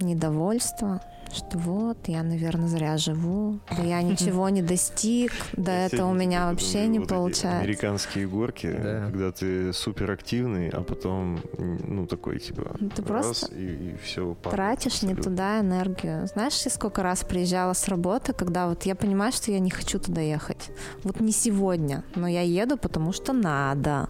[0.00, 1.00] недовольства,
[1.34, 6.50] что вот, я, наверное, зря живу, да я ничего не достиг, да это у меня
[6.50, 7.58] вообще не получается.
[7.58, 15.02] Американские горки, когда ты суперактивный, а потом, ну, такой, типа, ты просто и, все тратишь
[15.02, 16.26] не туда энергию.
[16.26, 19.98] Знаешь, я сколько раз приезжала с работы, когда вот я понимаю, что я не хочу
[19.98, 20.70] туда ехать.
[21.02, 24.08] Вот не сегодня, но я еду, потому что надо.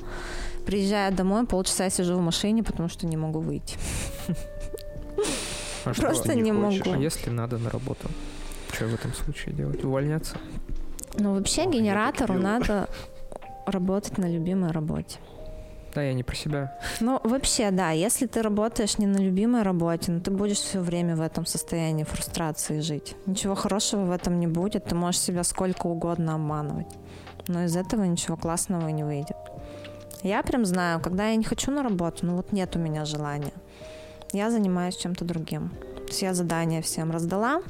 [0.67, 3.77] Приезжаю домой, полчаса сижу в машине, потому что не могу выйти.
[5.85, 6.93] А Просто не, не могу.
[6.93, 8.09] А если надо на работу?
[8.73, 9.85] Что в этом случае делать?
[9.85, 10.37] Увольняться?
[11.17, 12.89] Ну, вообще, генератору надо
[13.67, 15.19] работать на любимой работе.
[15.95, 16.77] Да, я не про себя.
[17.01, 20.81] Ну, вообще, да, если ты работаешь не на любимой работе, но ну, ты будешь все
[20.81, 23.15] время в этом состоянии фрустрации жить.
[23.27, 26.89] Ничего хорошего в этом не будет, ты можешь себя сколько угодно обманывать.
[27.47, 29.37] Но из этого ничего классного не выйдет.
[30.25, 33.53] Я прям знаю, когда я не хочу на работу, ну вот нет у меня желания
[34.35, 35.71] я занимаюсь чем-то другим.
[35.71, 37.63] То есть я задание всем раздала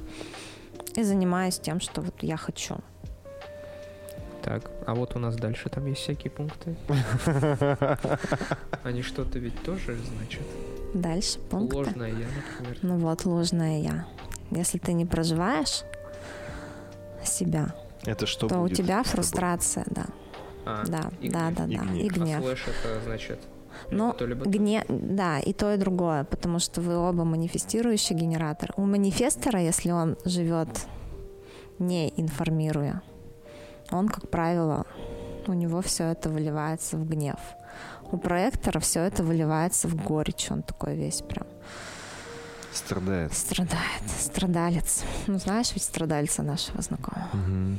[0.97, 2.77] и занимаюсь тем, что вот я хочу.
[4.43, 6.77] Так, а вот у нас дальше там есть всякие пункты.
[8.83, 10.43] Они что-то ведь тоже значат.
[10.93, 11.77] Дальше пункты.
[11.77, 12.79] Ложное я, например.
[12.83, 14.07] Ну вот, ложное я.
[14.51, 15.85] Если ты не проживаешь
[17.25, 20.07] себя, это что то у тебя фрустрация, да.
[20.67, 22.39] А, да, да, да, да, и гнев.
[22.39, 23.39] А slash это значит
[23.91, 24.85] но гне...
[24.89, 28.73] да, и то, и другое, потому что вы оба манифестирующий генератор.
[28.77, 30.69] У манифестора, если он живет
[31.79, 33.03] не информируя,
[33.91, 34.87] он, как правило,
[35.47, 37.39] у него все это выливается в гнев.
[38.11, 40.51] У проектора все это выливается в горечь.
[40.51, 41.47] Он такой весь прям
[42.75, 43.33] Страдает.
[43.33, 44.03] Страдает.
[44.19, 45.05] Страдалец.
[45.29, 47.29] Ну, знаешь ведь страдальца нашего знакомого.
[47.33, 47.79] Угу.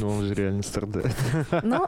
[0.00, 1.16] Ну, он же реально страдает.
[1.62, 1.86] Ну,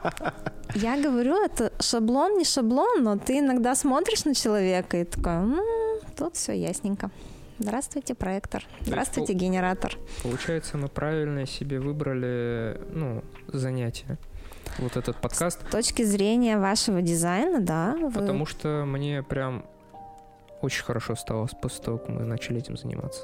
[0.73, 5.99] я говорю, это шаблон, не шаблон, но ты иногда смотришь на человека и такой, м-м,
[6.17, 7.11] тут все ясненько.
[7.59, 8.63] Здравствуйте, проектор.
[8.81, 9.95] Здравствуйте, генератор.
[10.23, 14.17] Получается, мы правильно себе выбрали ну, занятие.
[14.79, 15.59] Вот этот подкаст.
[15.67, 17.95] С точки зрения вашего дизайна, да.
[17.99, 18.11] Вы...
[18.11, 19.65] Потому что мне прям
[20.61, 23.21] очень хорошо стало после того, как мы начали этим заниматься.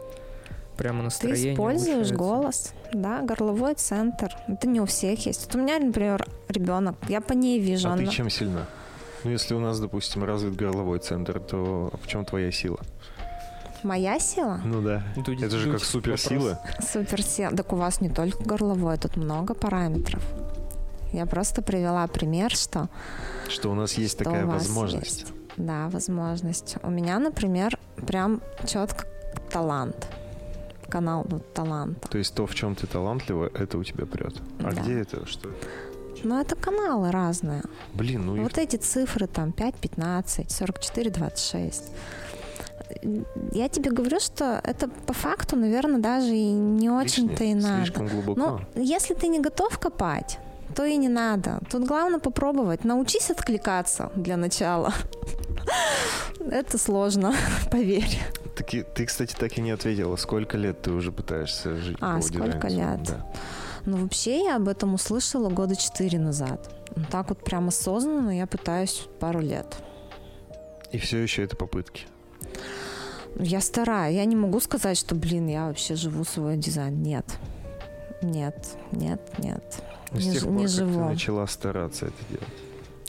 [0.77, 1.43] Прямо настроение.
[1.43, 4.35] Ты используешь голос, да, горловой центр.
[4.47, 5.45] Это не у всех есть.
[5.45, 7.89] Вот у меня, например, ребенок, я по ней вижу.
[7.89, 8.05] А она...
[8.05, 8.67] ты чем сильна?
[9.23, 12.79] Ну, если у нас, допустим, развит горловой центр, то в чем твоя сила?
[13.83, 14.61] Моя сила?
[14.63, 15.03] Ну да.
[15.15, 16.59] Дудь, это же как суперсила.
[16.79, 17.51] Суперсила.
[17.55, 20.23] Так у вас не только горловой, тут много параметров.
[21.13, 22.89] Я просто привела пример, что...
[23.47, 25.21] Что у нас есть что такая возможность.
[25.21, 25.33] Есть.
[25.57, 26.77] Да, возможность.
[26.83, 27.77] У меня, например,
[28.07, 29.05] прям четко
[29.49, 30.07] талант.
[30.89, 32.07] Канал ну, таланта.
[32.07, 34.35] То есть то, в чем ты талантлива, это у тебя прет.
[34.59, 34.81] А да.
[34.81, 35.25] где это?
[35.25, 35.67] Что это?
[36.23, 37.63] Ну, это каналы разные.
[37.93, 38.41] Блин, ну...
[38.41, 38.61] Вот и...
[38.61, 41.83] эти цифры там 5, 15, 44, 26
[43.51, 47.83] я тебе говорю, что это по факту, наверное, даже и не очень-то и надо.
[47.83, 48.39] Слишком глубоко.
[48.39, 50.39] Но если ты не готов копать,
[50.75, 51.59] то и не надо.
[51.69, 52.85] Тут главное попробовать.
[52.85, 54.93] Научись откликаться для начала.
[56.49, 57.33] Это сложно,
[57.71, 58.19] поверь.
[58.55, 60.15] Так, ты, кстати, так и не ответила.
[60.15, 63.03] Сколько лет ты уже пытаешься жить А, сколько лет?
[63.03, 63.25] Да.
[63.85, 66.69] Ну, вообще я об этом услышала года четыре назад.
[66.95, 69.77] Ну, так вот прям осознанно я пытаюсь пару лет.
[70.91, 72.05] И все еще это попытки?
[73.39, 74.15] Я стараюсь.
[74.15, 77.01] Я не могу сказать, что, блин, я вообще живу свой дизайн.
[77.03, 77.25] Нет.
[78.21, 79.83] Нет, нет, нет.
[80.11, 80.99] Ну, не, с тех пор, не живу.
[81.01, 82.66] ты начала стараться это делать?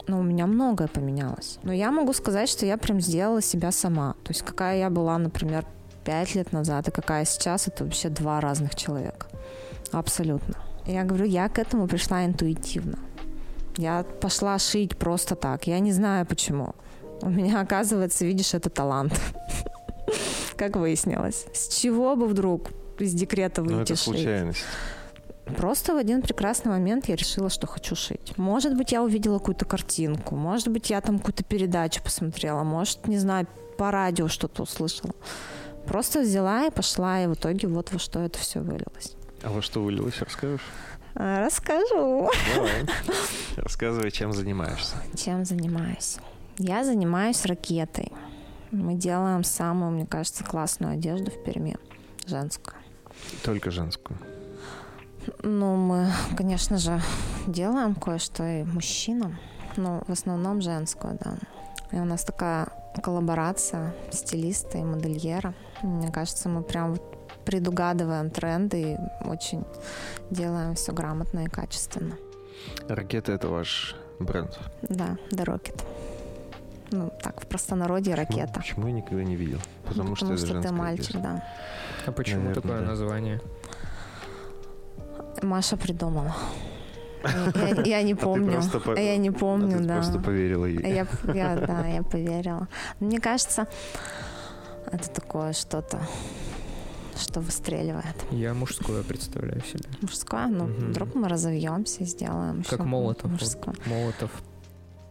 [0.09, 1.59] Ну, у меня многое поменялось.
[1.63, 4.15] Но я могу сказать, что я прям сделала себя сама.
[4.25, 5.67] То есть какая я была, например,
[6.05, 9.27] пять лет назад и какая сейчас, это вообще два разных человека.
[9.93, 10.55] Абсолютно.
[10.87, 12.99] Я говорю, я к этому пришла интуитивно.
[13.77, 15.67] Я пошла шить просто так.
[15.67, 16.75] Я не знаю почему.
[17.21, 19.13] У меня, оказывается, видишь, это талант.
[20.57, 21.47] Как выяснилось.
[21.53, 24.65] С чего бы вдруг из декрета выйти Ну, это случайность.
[25.57, 28.37] Просто в один прекрасный момент я решила, что хочу шить.
[28.37, 33.19] Может быть, я увидела какую-то картинку, может быть, я там какую-то передачу посмотрела, может, не
[33.19, 33.47] знаю,
[33.77, 35.15] по радио что-то услышала.
[35.87, 39.17] Просто взяла и пошла, и в итоге вот во что это все вылилось.
[39.43, 40.61] А во что вылилось, расскажешь?
[41.15, 42.31] А, расскажу.
[42.55, 42.87] Давай.
[43.57, 44.97] Рассказывай, чем занимаешься.
[45.17, 46.19] Чем занимаюсь?
[46.59, 48.13] Я занимаюсь ракетой.
[48.71, 51.79] Мы делаем самую, мне кажется, классную одежду в Перми.
[52.27, 52.77] Женскую.
[53.43, 54.19] Только женскую?
[55.43, 57.01] Ну, мы, конечно же,
[57.47, 59.39] делаем кое-что и мужчинам,
[59.77, 61.37] но в основном женскую, да.
[61.91, 62.69] И у нас такая
[63.03, 65.55] коллаборация стилиста и модельера.
[65.83, 66.97] Мне кажется, мы прям
[67.45, 69.65] предугадываем тренды и очень
[70.31, 72.17] делаем все грамотно и качественно.
[72.89, 74.59] Ракета— это ваш бренд?
[74.83, 75.83] Да, The Rocket.
[76.91, 78.53] Ну, так, в простонародье ракета.
[78.57, 79.61] Ну, почему я никогда не видел?
[79.87, 81.23] Потому, что, что это ты мальчик, одежда.
[81.23, 81.45] да.
[82.07, 82.87] А почему Наверное, такое да.
[82.87, 83.41] название?
[85.43, 86.35] Маша придумала.
[87.55, 88.61] Я, я не помню.
[88.73, 88.99] А по...
[88.99, 89.95] Я не помню, а ты да.
[89.95, 90.81] просто поверила ей.
[90.81, 92.69] Я, я, да, я поверила.
[93.01, 93.67] Мне кажется,
[94.87, 96.01] это такое что-то,
[97.17, 98.15] что выстреливает.
[98.31, 99.89] Я мужское представляю себе.
[100.01, 100.47] Мужское?
[100.47, 100.73] Ну, угу.
[100.73, 103.31] вдруг мы разовьемся и сделаем Как Молотов.
[103.33, 103.75] Мужское.
[103.87, 104.31] Молотов.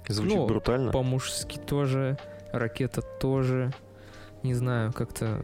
[0.08, 0.92] Звучит ну, брутально.
[0.92, 2.18] По-мужски тоже.
[2.54, 3.74] Ракета тоже
[4.44, 5.42] не знаю, как-то...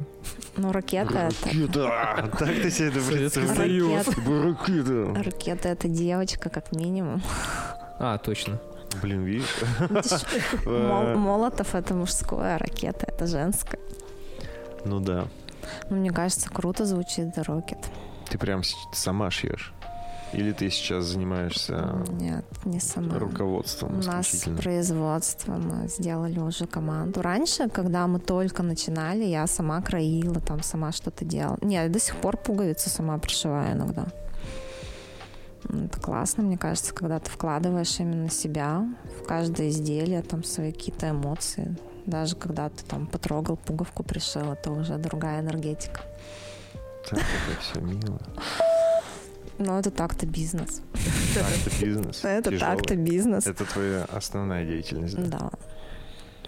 [0.58, 1.46] Ну, ракета это...
[1.46, 2.30] Ракета!
[2.38, 4.06] Так ты себе это представляешь?
[4.08, 5.24] Ракета.
[5.24, 7.22] Ракета это девочка, как минимум.
[8.00, 8.60] А, точно.
[9.02, 9.56] Блин, видишь?
[10.66, 13.80] Молотов это мужское, а ракета это женское.
[14.86, 15.28] Ну да.
[15.90, 17.84] Ну, мне кажется, круто звучит The Rocket.
[18.30, 18.62] Ты прям
[18.94, 19.74] сама шьешь?
[20.34, 23.20] Или ты сейчас занимаешься Нет, не сама.
[23.20, 24.00] руководством?
[24.00, 27.22] У нас производство, мы сделали уже команду.
[27.22, 31.60] Раньше, когда мы только начинали, я сама краила, там сама что-то делала.
[31.62, 34.06] Нет, до сих пор пуговицы сама пришиваю иногда.
[35.70, 38.86] Это классно, мне кажется, когда ты вкладываешь именно себя
[39.22, 41.78] в каждое изделие, там свои какие-то эмоции.
[42.06, 46.02] Даже когда ты там потрогал пуговку, пришил, это уже другая энергетика.
[47.10, 48.20] Так, это все мило.
[49.60, 50.82] Но это так-то бизнес.
[51.34, 52.24] Так-то бизнес.
[52.24, 53.48] Это так-то бизнес.
[53.48, 55.38] Это твоя основная деятельность, да?
[55.38, 55.52] Да.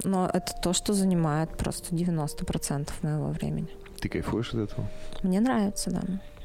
[0.04, 3.70] Но это то, что занимает просто 90% моего времени.
[4.00, 4.88] Ты кайфуешь от этого?
[5.24, 6.02] Мне нравится, да.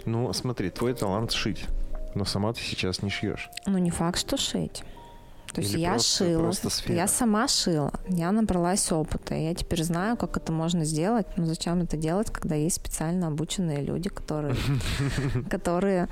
[0.06, 1.66] Ну, смотри, твой талант шить,
[2.14, 3.50] но сама ты сейчас не шьешь.
[3.66, 4.82] Ну, не факт, что шить.
[5.52, 9.82] То есть Или я просто, шила, просто я сама шила, я набралась опыта, я теперь
[9.82, 14.54] знаю, как это можно сделать, но зачем это делать, когда есть специально обученные люди, которые,
[15.50, 16.08] которые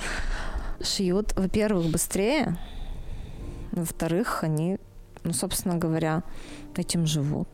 [0.83, 2.59] шьют, во-первых, быстрее,
[3.71, 4.79] во-вторых, они,
[5.23, 6.25] ну, собственно говоря,
[6.77, 7.49] этим живут.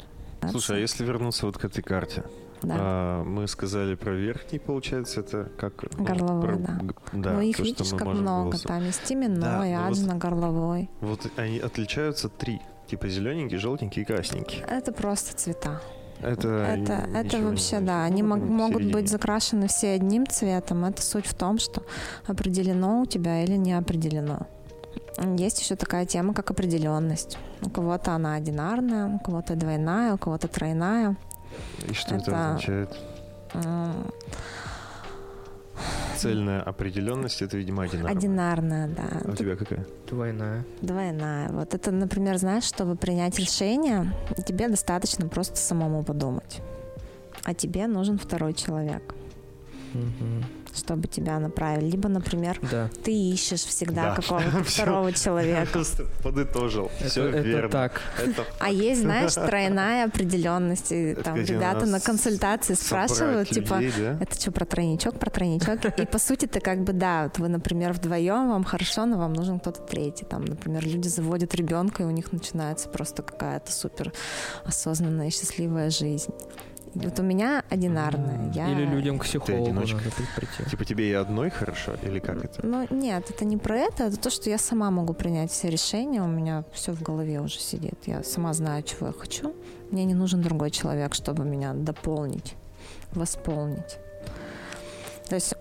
[0.50, 2.24] Слушай, а если вернуться вот к этой карте,
[2.62, 2.74] Да.
[2.78, 5.72] А, мы сказали про верхний, получается, это как...
[5.98, 6.78] ну, Горловой, про- да.
[7.12, 8.42] да, ну, их то, видишь, как много.
[8.44, 8.68] голосом.
[8.68, 9.98] Там есть именной, Да, ну вот-.
[11.00, 12.60] Вот они отличаются три.
[12.86, 14.62] Типа зелененький, желтенький и красненький.
[14.68, 15.80] Это просто цвета.
[16.20, 20.84] Это, Это, это не вообще, да, они мог- могут быть закрашены все одним цветом.
[20.84, 21.82] Это суть в том, что
[22.26, 24.46] определено у тебя или не определено.
[25.36, 27.38] Есть еще такая тема, как определенность.
[27.62, 31.16] У кого-то она одинарная, у кого-то двойная, у кого-то тройная.
[31.88, 32.98] И что это, это- означает?
[36.16, 38.12] Цельная определенность это, видимо, одинарная.
[38.16, 39.02] Одинарная, да.
[39.24, 39.84] А у тебя какая?
[40.08, 40.64] Двойная.
[40.80, 41.48] Двойная.
[41.50, 44.12] Вот это, например, знаешь, чтобы принять решение,
[44.46, 46.60] тебе достаточно просто самому подумать.
[47.42, 49.14] А тебе нужен второй человек,
[49.92, 50.44] Мгм.
[50.74, 51.90] Чтобы тебя направили.
[51.90, 52.88] Либо, например, Да.
[53.04, 54.16] ты ищешь всегда Да.
[54.16, 55.72] какого-то второго Я человека.
[55.72, 56.90] просто подытожил.
[57.04, 57.68] Все верно.
[57.70, 58.00] так.
[58.60, 60.88] А есть, знаешь, тройная определенность.
[61.22, 63.74] Там ребята на консультации спрашивают, типа,
[64.20, 65.84] это что, про тройничок, про тройничок?
[65.98, 69.32] И по сути ты как бы, да, вот вы, например, вдвоем, вам хорошо, но вам
[69.32, 70.24] нужен кто-то третий.
[70.24, 74.12] Там, например, люди заводят ребенка, и у них начинается просто какая-то супер
[74.64, 76.32] осознанная, счастливая жизнь.
[76.94, 78.52] Вот у меня одинарная.
[78.52, 78.70] Я...
[78.70, 80.70] Или людям к психологу надо при- прийти.
[80.70, 82.64] Типа тебе и одной хорошо, или как это?
[82.64, 86.22] Ну, нет, это не про это, это то, что я сама могу принять все решения,
[86.22, 87.98] у меня все в голове уже сидит.
[88.06, 89.54] Я сама знаю, чего я хочу.
[89.90, 92.54] Мне не нужен другой человек, чтобы меня дополнить,
[93.12, 93.98] восполнить.
[95.28, 95.54] То есть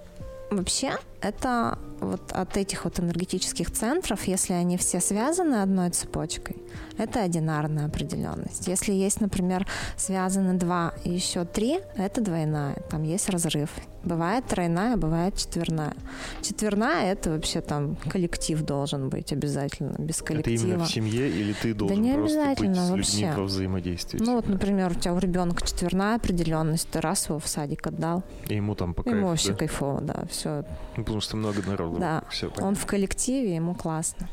[0.52, 0.94] вообще
[1.24, 6.58] это вот от этих вот энергетических центров, если они все связаны одной цепочкой,
[6.98, 8.68] это одинарная определенность.
[8.68, 9.66] Если есть, например,
[9.96, 13.70] связаны два и еще три, это двойная, там есть разрыв.
[14.04, 15.94] Бывает тройная, бывает четверная.
[16.42, 20.68] Четверная это вообще там коллектив должен быть обязательно, без Это коллектива.
[20.68, 23.40] именно в семье, или ты должен не просто быть обязательно с людьми вообще.
[23.40, 24.20] во взаимодействии?
[24.22, 28.24] Ну вот, например, у тебя у ребенка четверная определенность, ты раз его в садик отдал,
[28.50, 29.56] И ему там по ему вообще да?
[29.56, 30.66] кайфово, да, все.
[30.98, 32.00] Ну, потому что много народу.
[32.00, 32.24] Да.
[32.30, 34.28] Все Он в коллективе, ему классно.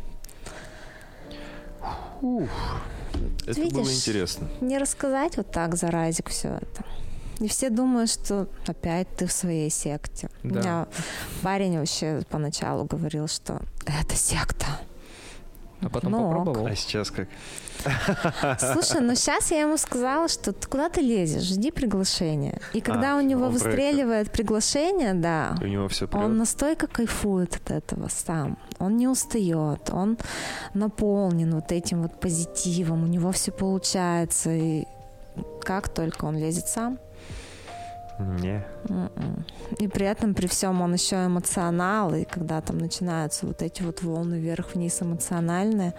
[3.46, 3.94] Это было видишь?
[3.96, 4.48] интересно.
[4.60, 6.84] Не рассказать вот так за разик все это.
[7.40, 10.28] И все думают, что опять ты в своей секте.
[10.44, 10.60] У Да.
[10.60, 10.86] меня
[11.42, 14.66] парень вообще поначалу говорил, что это секта.
[15.80, 16.36] А потом Ну, ок.
[16.36, 16.66] попробовал.
[16.66, 17.28] А сейчас как?
[18.58, 22.60] Слушай, ну сейчас я ему сказала, что ты куда ты лезешь, жди приглашения.
[22.72, 27.70] И когда А, у него выстреливает приглашение, да, У него все он настолько кайфует от
[27.70, 28.58] этого сам.
[28.78, 30.18] Он не устает, он
[30.74, 34.50] наполнен вот этим вот позитивом, у него все получается.
[34.50, 34.84] И
[35.62, 36.98] как только он лезет сам,
[38.18, 38.64] Не.
[38.88, 39.44] м-м.
[39.78, 44.02] и при этом при всем он еще эмоционал, и когда там начинаются вот эти вот
[44.02, 45.94] волны вверх-вниз эмоциональные.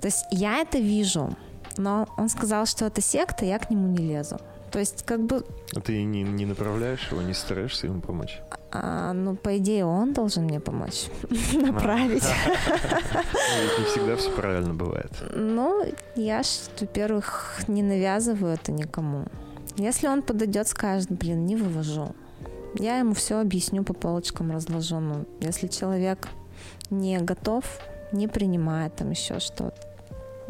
[0.00, 1.36] То есть я это вижу,
[1.76, 4.38] но он сказал, что это секта, я к нему не лезу.
[4.70, 5.44] То есть как бы
[5.74, 8.40] А ты не, не направляешь его, не стараешься ему помочь?
[8.72, 11.06] А, ну, по идее, он должен мне помочь
[11.52, 12.22] направить.
[12.22, 15.10] Ну, ведь не всегда все правильно бывает.
[15.34, 15.84] Ну,
[16.14, 16.46] я ж,
[16.80, 19.24] во-первых, не навязываю это никому.
[19.76, 22.14] Если он подойдет, скажет, блин, не вывожу.
[22.78, 25.00] Я ему все объясню по полочкам разложу.
[25.00, 26.28] Ну, если человек
[26.90, 27.64] не готов,
[28.12, 29.74] не принимает там еще что-то.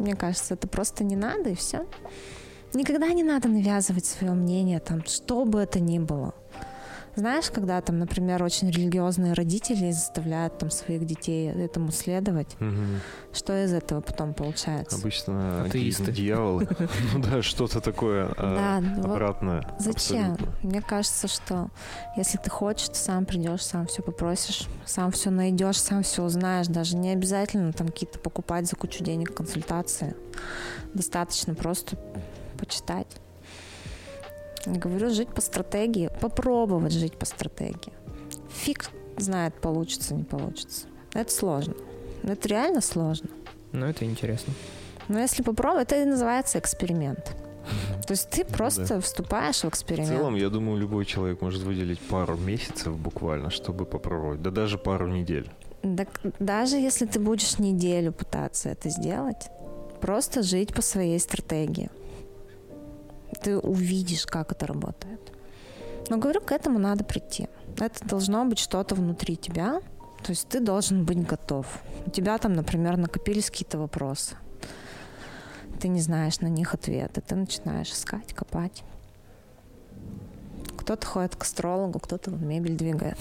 [0.01, 1.85] Мне кажется, это просто не надо, и все.
[2.73, 6.33] Никогда не надо навязывать свое мнение, там, что бы это ни было.
[7.15, 13.01] Знаешь, когда там, например, очень религиозные родители заставляют там своих детей этому следовать, Мгм.
[13.33, 14.95] что из этого потом получается?
[14.97, 16.11] Обычно Атеисты.
[16.11, 16.67] дьяволы.
[17.13, 19.63] Ну да, что-то такое Да, ну обратное.
[19.79, 20.37] Зачем?
[20.63, 21.69] Мне кажется, что
[22.15, 26.67] если ты хочешь, ты сам придешь, сам все попросишь, сам все найдешь, сам все узнаешь.
[26.67, 30.15] Даже не обязательно там какие-то покупать за кучу денег консультации.
[30.93, 31.97] Достаточно просто
[32.57, 33.07] почитать.
[34.65, 37.93] Говорю, жить по стратегии, попробовать жить по стратегии.
[38.49, 40.85] Фиг знает, получится, не получится.
[41.13, 41.73] Это сложно.
[42.23, 43.29] Это реально сложно.
[43.71, 44.53] Ну, это интересно.
[45.07, 47.35] Но если попробовать, это и называется эксперимент.
[48.07, 49.01] То есть ты Ну просто да.
[49.01, 50.09] вступаешь в В эксперимент.
[50.09, 54.41] целом, я думаю, любой человек может выделить пару месяцев буквально, чтобы попробовать.
[54.41, 55.49] Да даже пару недель.
[55.81, 56.09] Так
[56.39, 59.49] даже если ты будешь неделю пытаться это сделать,
[60.01, 61.89] просто жить по своей стратегии.
[63.41, 65.31] Ты увидишь, как это работает.
[66.09, 67.47] Но говорю, к этому надо прийти.
[67.77, 69.81] Это должно быть что-то внутри тебя.
[70.23, 71.65] То есть ты должен быть готов.
[72.05, 74.35] У тебя там, например, накопились какие-то вопросы.
[75.79, 77.21] Ты не знаешь на них ответы.
[77.21, 78.83] Ты начинаешь искать, копать.
[80.91, 83.17] Кто-то ходит к астрологу, кто-то мебель двигает.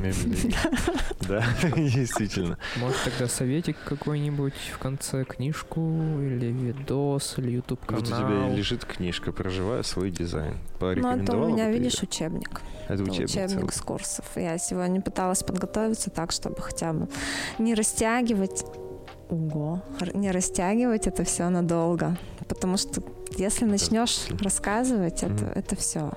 [0.00, 0.80] Мебель двигает.
[1.28, 1.42] Да,
[1.76, 2.58] действительно.
[2.76, 8.02] Может, тогда советик какой-нибудь в конце, книжку или видос, или YouTube канал.
[8.02, 10.58] Вот у тебя лежит книжка «Проживая свой дизайн».
[10.80, 12.60] Ну, это у меня, видишь, учебник.
[12.88, 13.30] Это учебник.
[13.30, 14.26] Учебник с курсов.
[14.34, 17.08] Я сегодня пыталась подготовиться так, чтобы хотя бы
[17.58, 18.64] не растягивать
[19.30, 19.82] Ого.
[20.12, 22.18] Не растягивать это все надолго.
[22.48, 23.02] Потому что
[23.36, 26.12] если начнешь рассказывать, это, это все.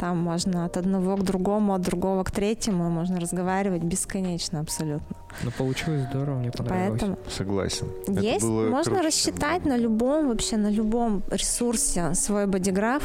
[0.00, 5.16] Там можно от одного к другому, от другого к третьему, можно разговаривать бесконечно абсолютно.
[5.44, 7.00] Ну, получилось здорово, мне понравилось.
[7.00, 7.86] Поэтому Согласен.
[8.08, 13.02] Есть, можно круче, рассчитать на любом, вообще на любом ресурсе свой бодиграф.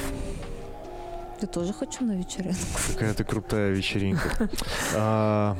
[1.41, 2.59] Я тоже хочу на вечеринку.
[2.93, 4.49] Какая-то крутая вечеринка.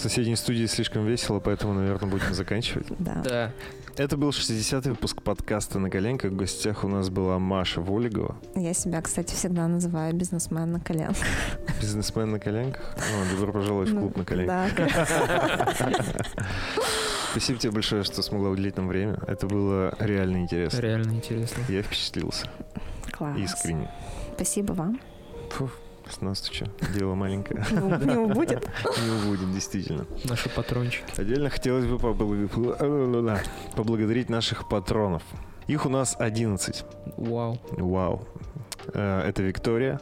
[0.00, 2.86] В соседней студии слишком весело, поэтому, наверное, будем заканчивать.
[2.98, 3.20] Да.
[3.22, 3.52] Да.
[3.98, 6.30] Это был 60-й выпуск подкаста «На коленках».
[6.30, 8.38] В гостях у нас была Маша Волигова.
[8.54, 11.26] Я себя, кстати, всегда называю бизнесмен на коленках.
[11.82, 12.96] Бизнесмен на коленках?
[12.96, 14.88] О, добро пожаловать в клуб на коленках.
[17.32, 19.18] Спасибо тебе большое, что смогла уделить нам время.
[19.26, 20.80] Это было реально интересно.
[20.80, 21.62] Реально интересно.
[21.68, 22.46] Я впечатлился.
[23.12, 23.36] Класс.
[23.36, 23.90] Искренне.
[24.34, 24.98] Спасибо вам.
[25.50, 25.72] Фух.
[26.10, 26.66] С нас что?
[26.92, 27.64] Дело маленькое.
[27.70, 28.68] Не убудет?
[29.04, 30.06] Не убудет, действительно.
[30.24, 31.04] Наши патрончики.
[31.16, 35.22] Отдельно хотелось бы поблагодарить наших патронов.
[35.68, 36.84] Их у нас 11.
[37.16, 37.60] Вау.
[37.70, 38.26] Вау.
[38.92, 40.00] Э, это Виктория.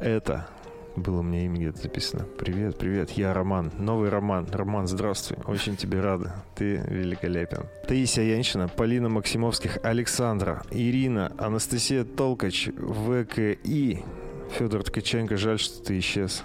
[0.00, 0.48] Это
[0.96, 2.24] было мне имя где-то записано.
[2.38, 3.72] Привет, привет, я Роман.
[3.78, 4.46] Новый Роман.
[4.50, 5.38] Роман, здравствуй.
[5.46, 6.34] Очень тебе рада.
[6.54, 7.66] Ты великолепен.
[7.86, 14.04] Таисия Янщина, Полина Максимовских, Александра, Ирина, Анастасия Толкач, ВКИ,
[14.52, 16.42] Федор Ткаченко, жаль, что ты исчез.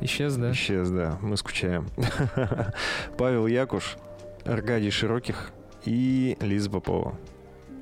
[0.00, 0.52] Исчез, да?
[0.52, 1.18] Исчез, да.
[1.22, 1.86] Мы скучаем.
[3.18, 3.96] Павел Якуш,
[4.44, 5.52] Аркадий Широких
[5.84, 7.14] и Лиза Попова.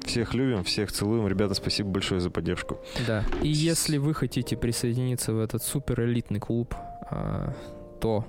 [0.05, 1.29] Всех любим, всех целуем.
[1.29, 2.79] Ребята, спасибо большое за поддержку.
[3.07, 3.25] Да.
[3.43, 6.75] И если вы хотите присоединиться в этот супер элитный клуб,
[7.11, 7.55] а,
[8.01, 8.25] то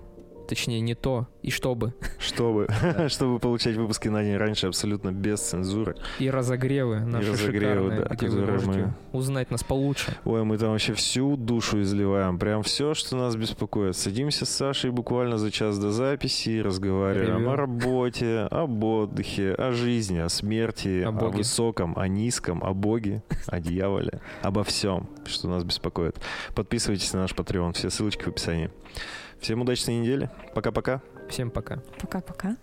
[0.50, 1.94] точнее не то, и чтобы.
[2.18, 2.68] Чтобы,
[3.08, 5.96] чтобы получать выпуски на день раньше абсолютно без цензуры.
[6.18, 8.94] И разогревы наши и разогревы, шикарные, да, где вы можете мы...
[9.14, 10.18] узнать нас получше.
[10.26, 13.96] Ой, мы там вообще всю душу изливаем, прям все, что нас беспокоит.
[13.96, 17.52] Садимся с Сашей буквально за час до записи, разговариваем Ревю.
[17.52, 23.22] о работе, об отдыхе, о жизни, о смерти, о, о высоком, о низком, о Боге,
[23.46, 26.20] о дьяволе, обо всем, что нас беспокоит.
[26.56, 28.72] Подписывайтесь на наш Patreon, все ссылочки в описании.
[29.40, 30.30] Всем удачной недели.
[30.54, 31.02] Пока-пока.
[31.30, 31.80] Всем пока.
[32.00, 32.58] Пока-пока.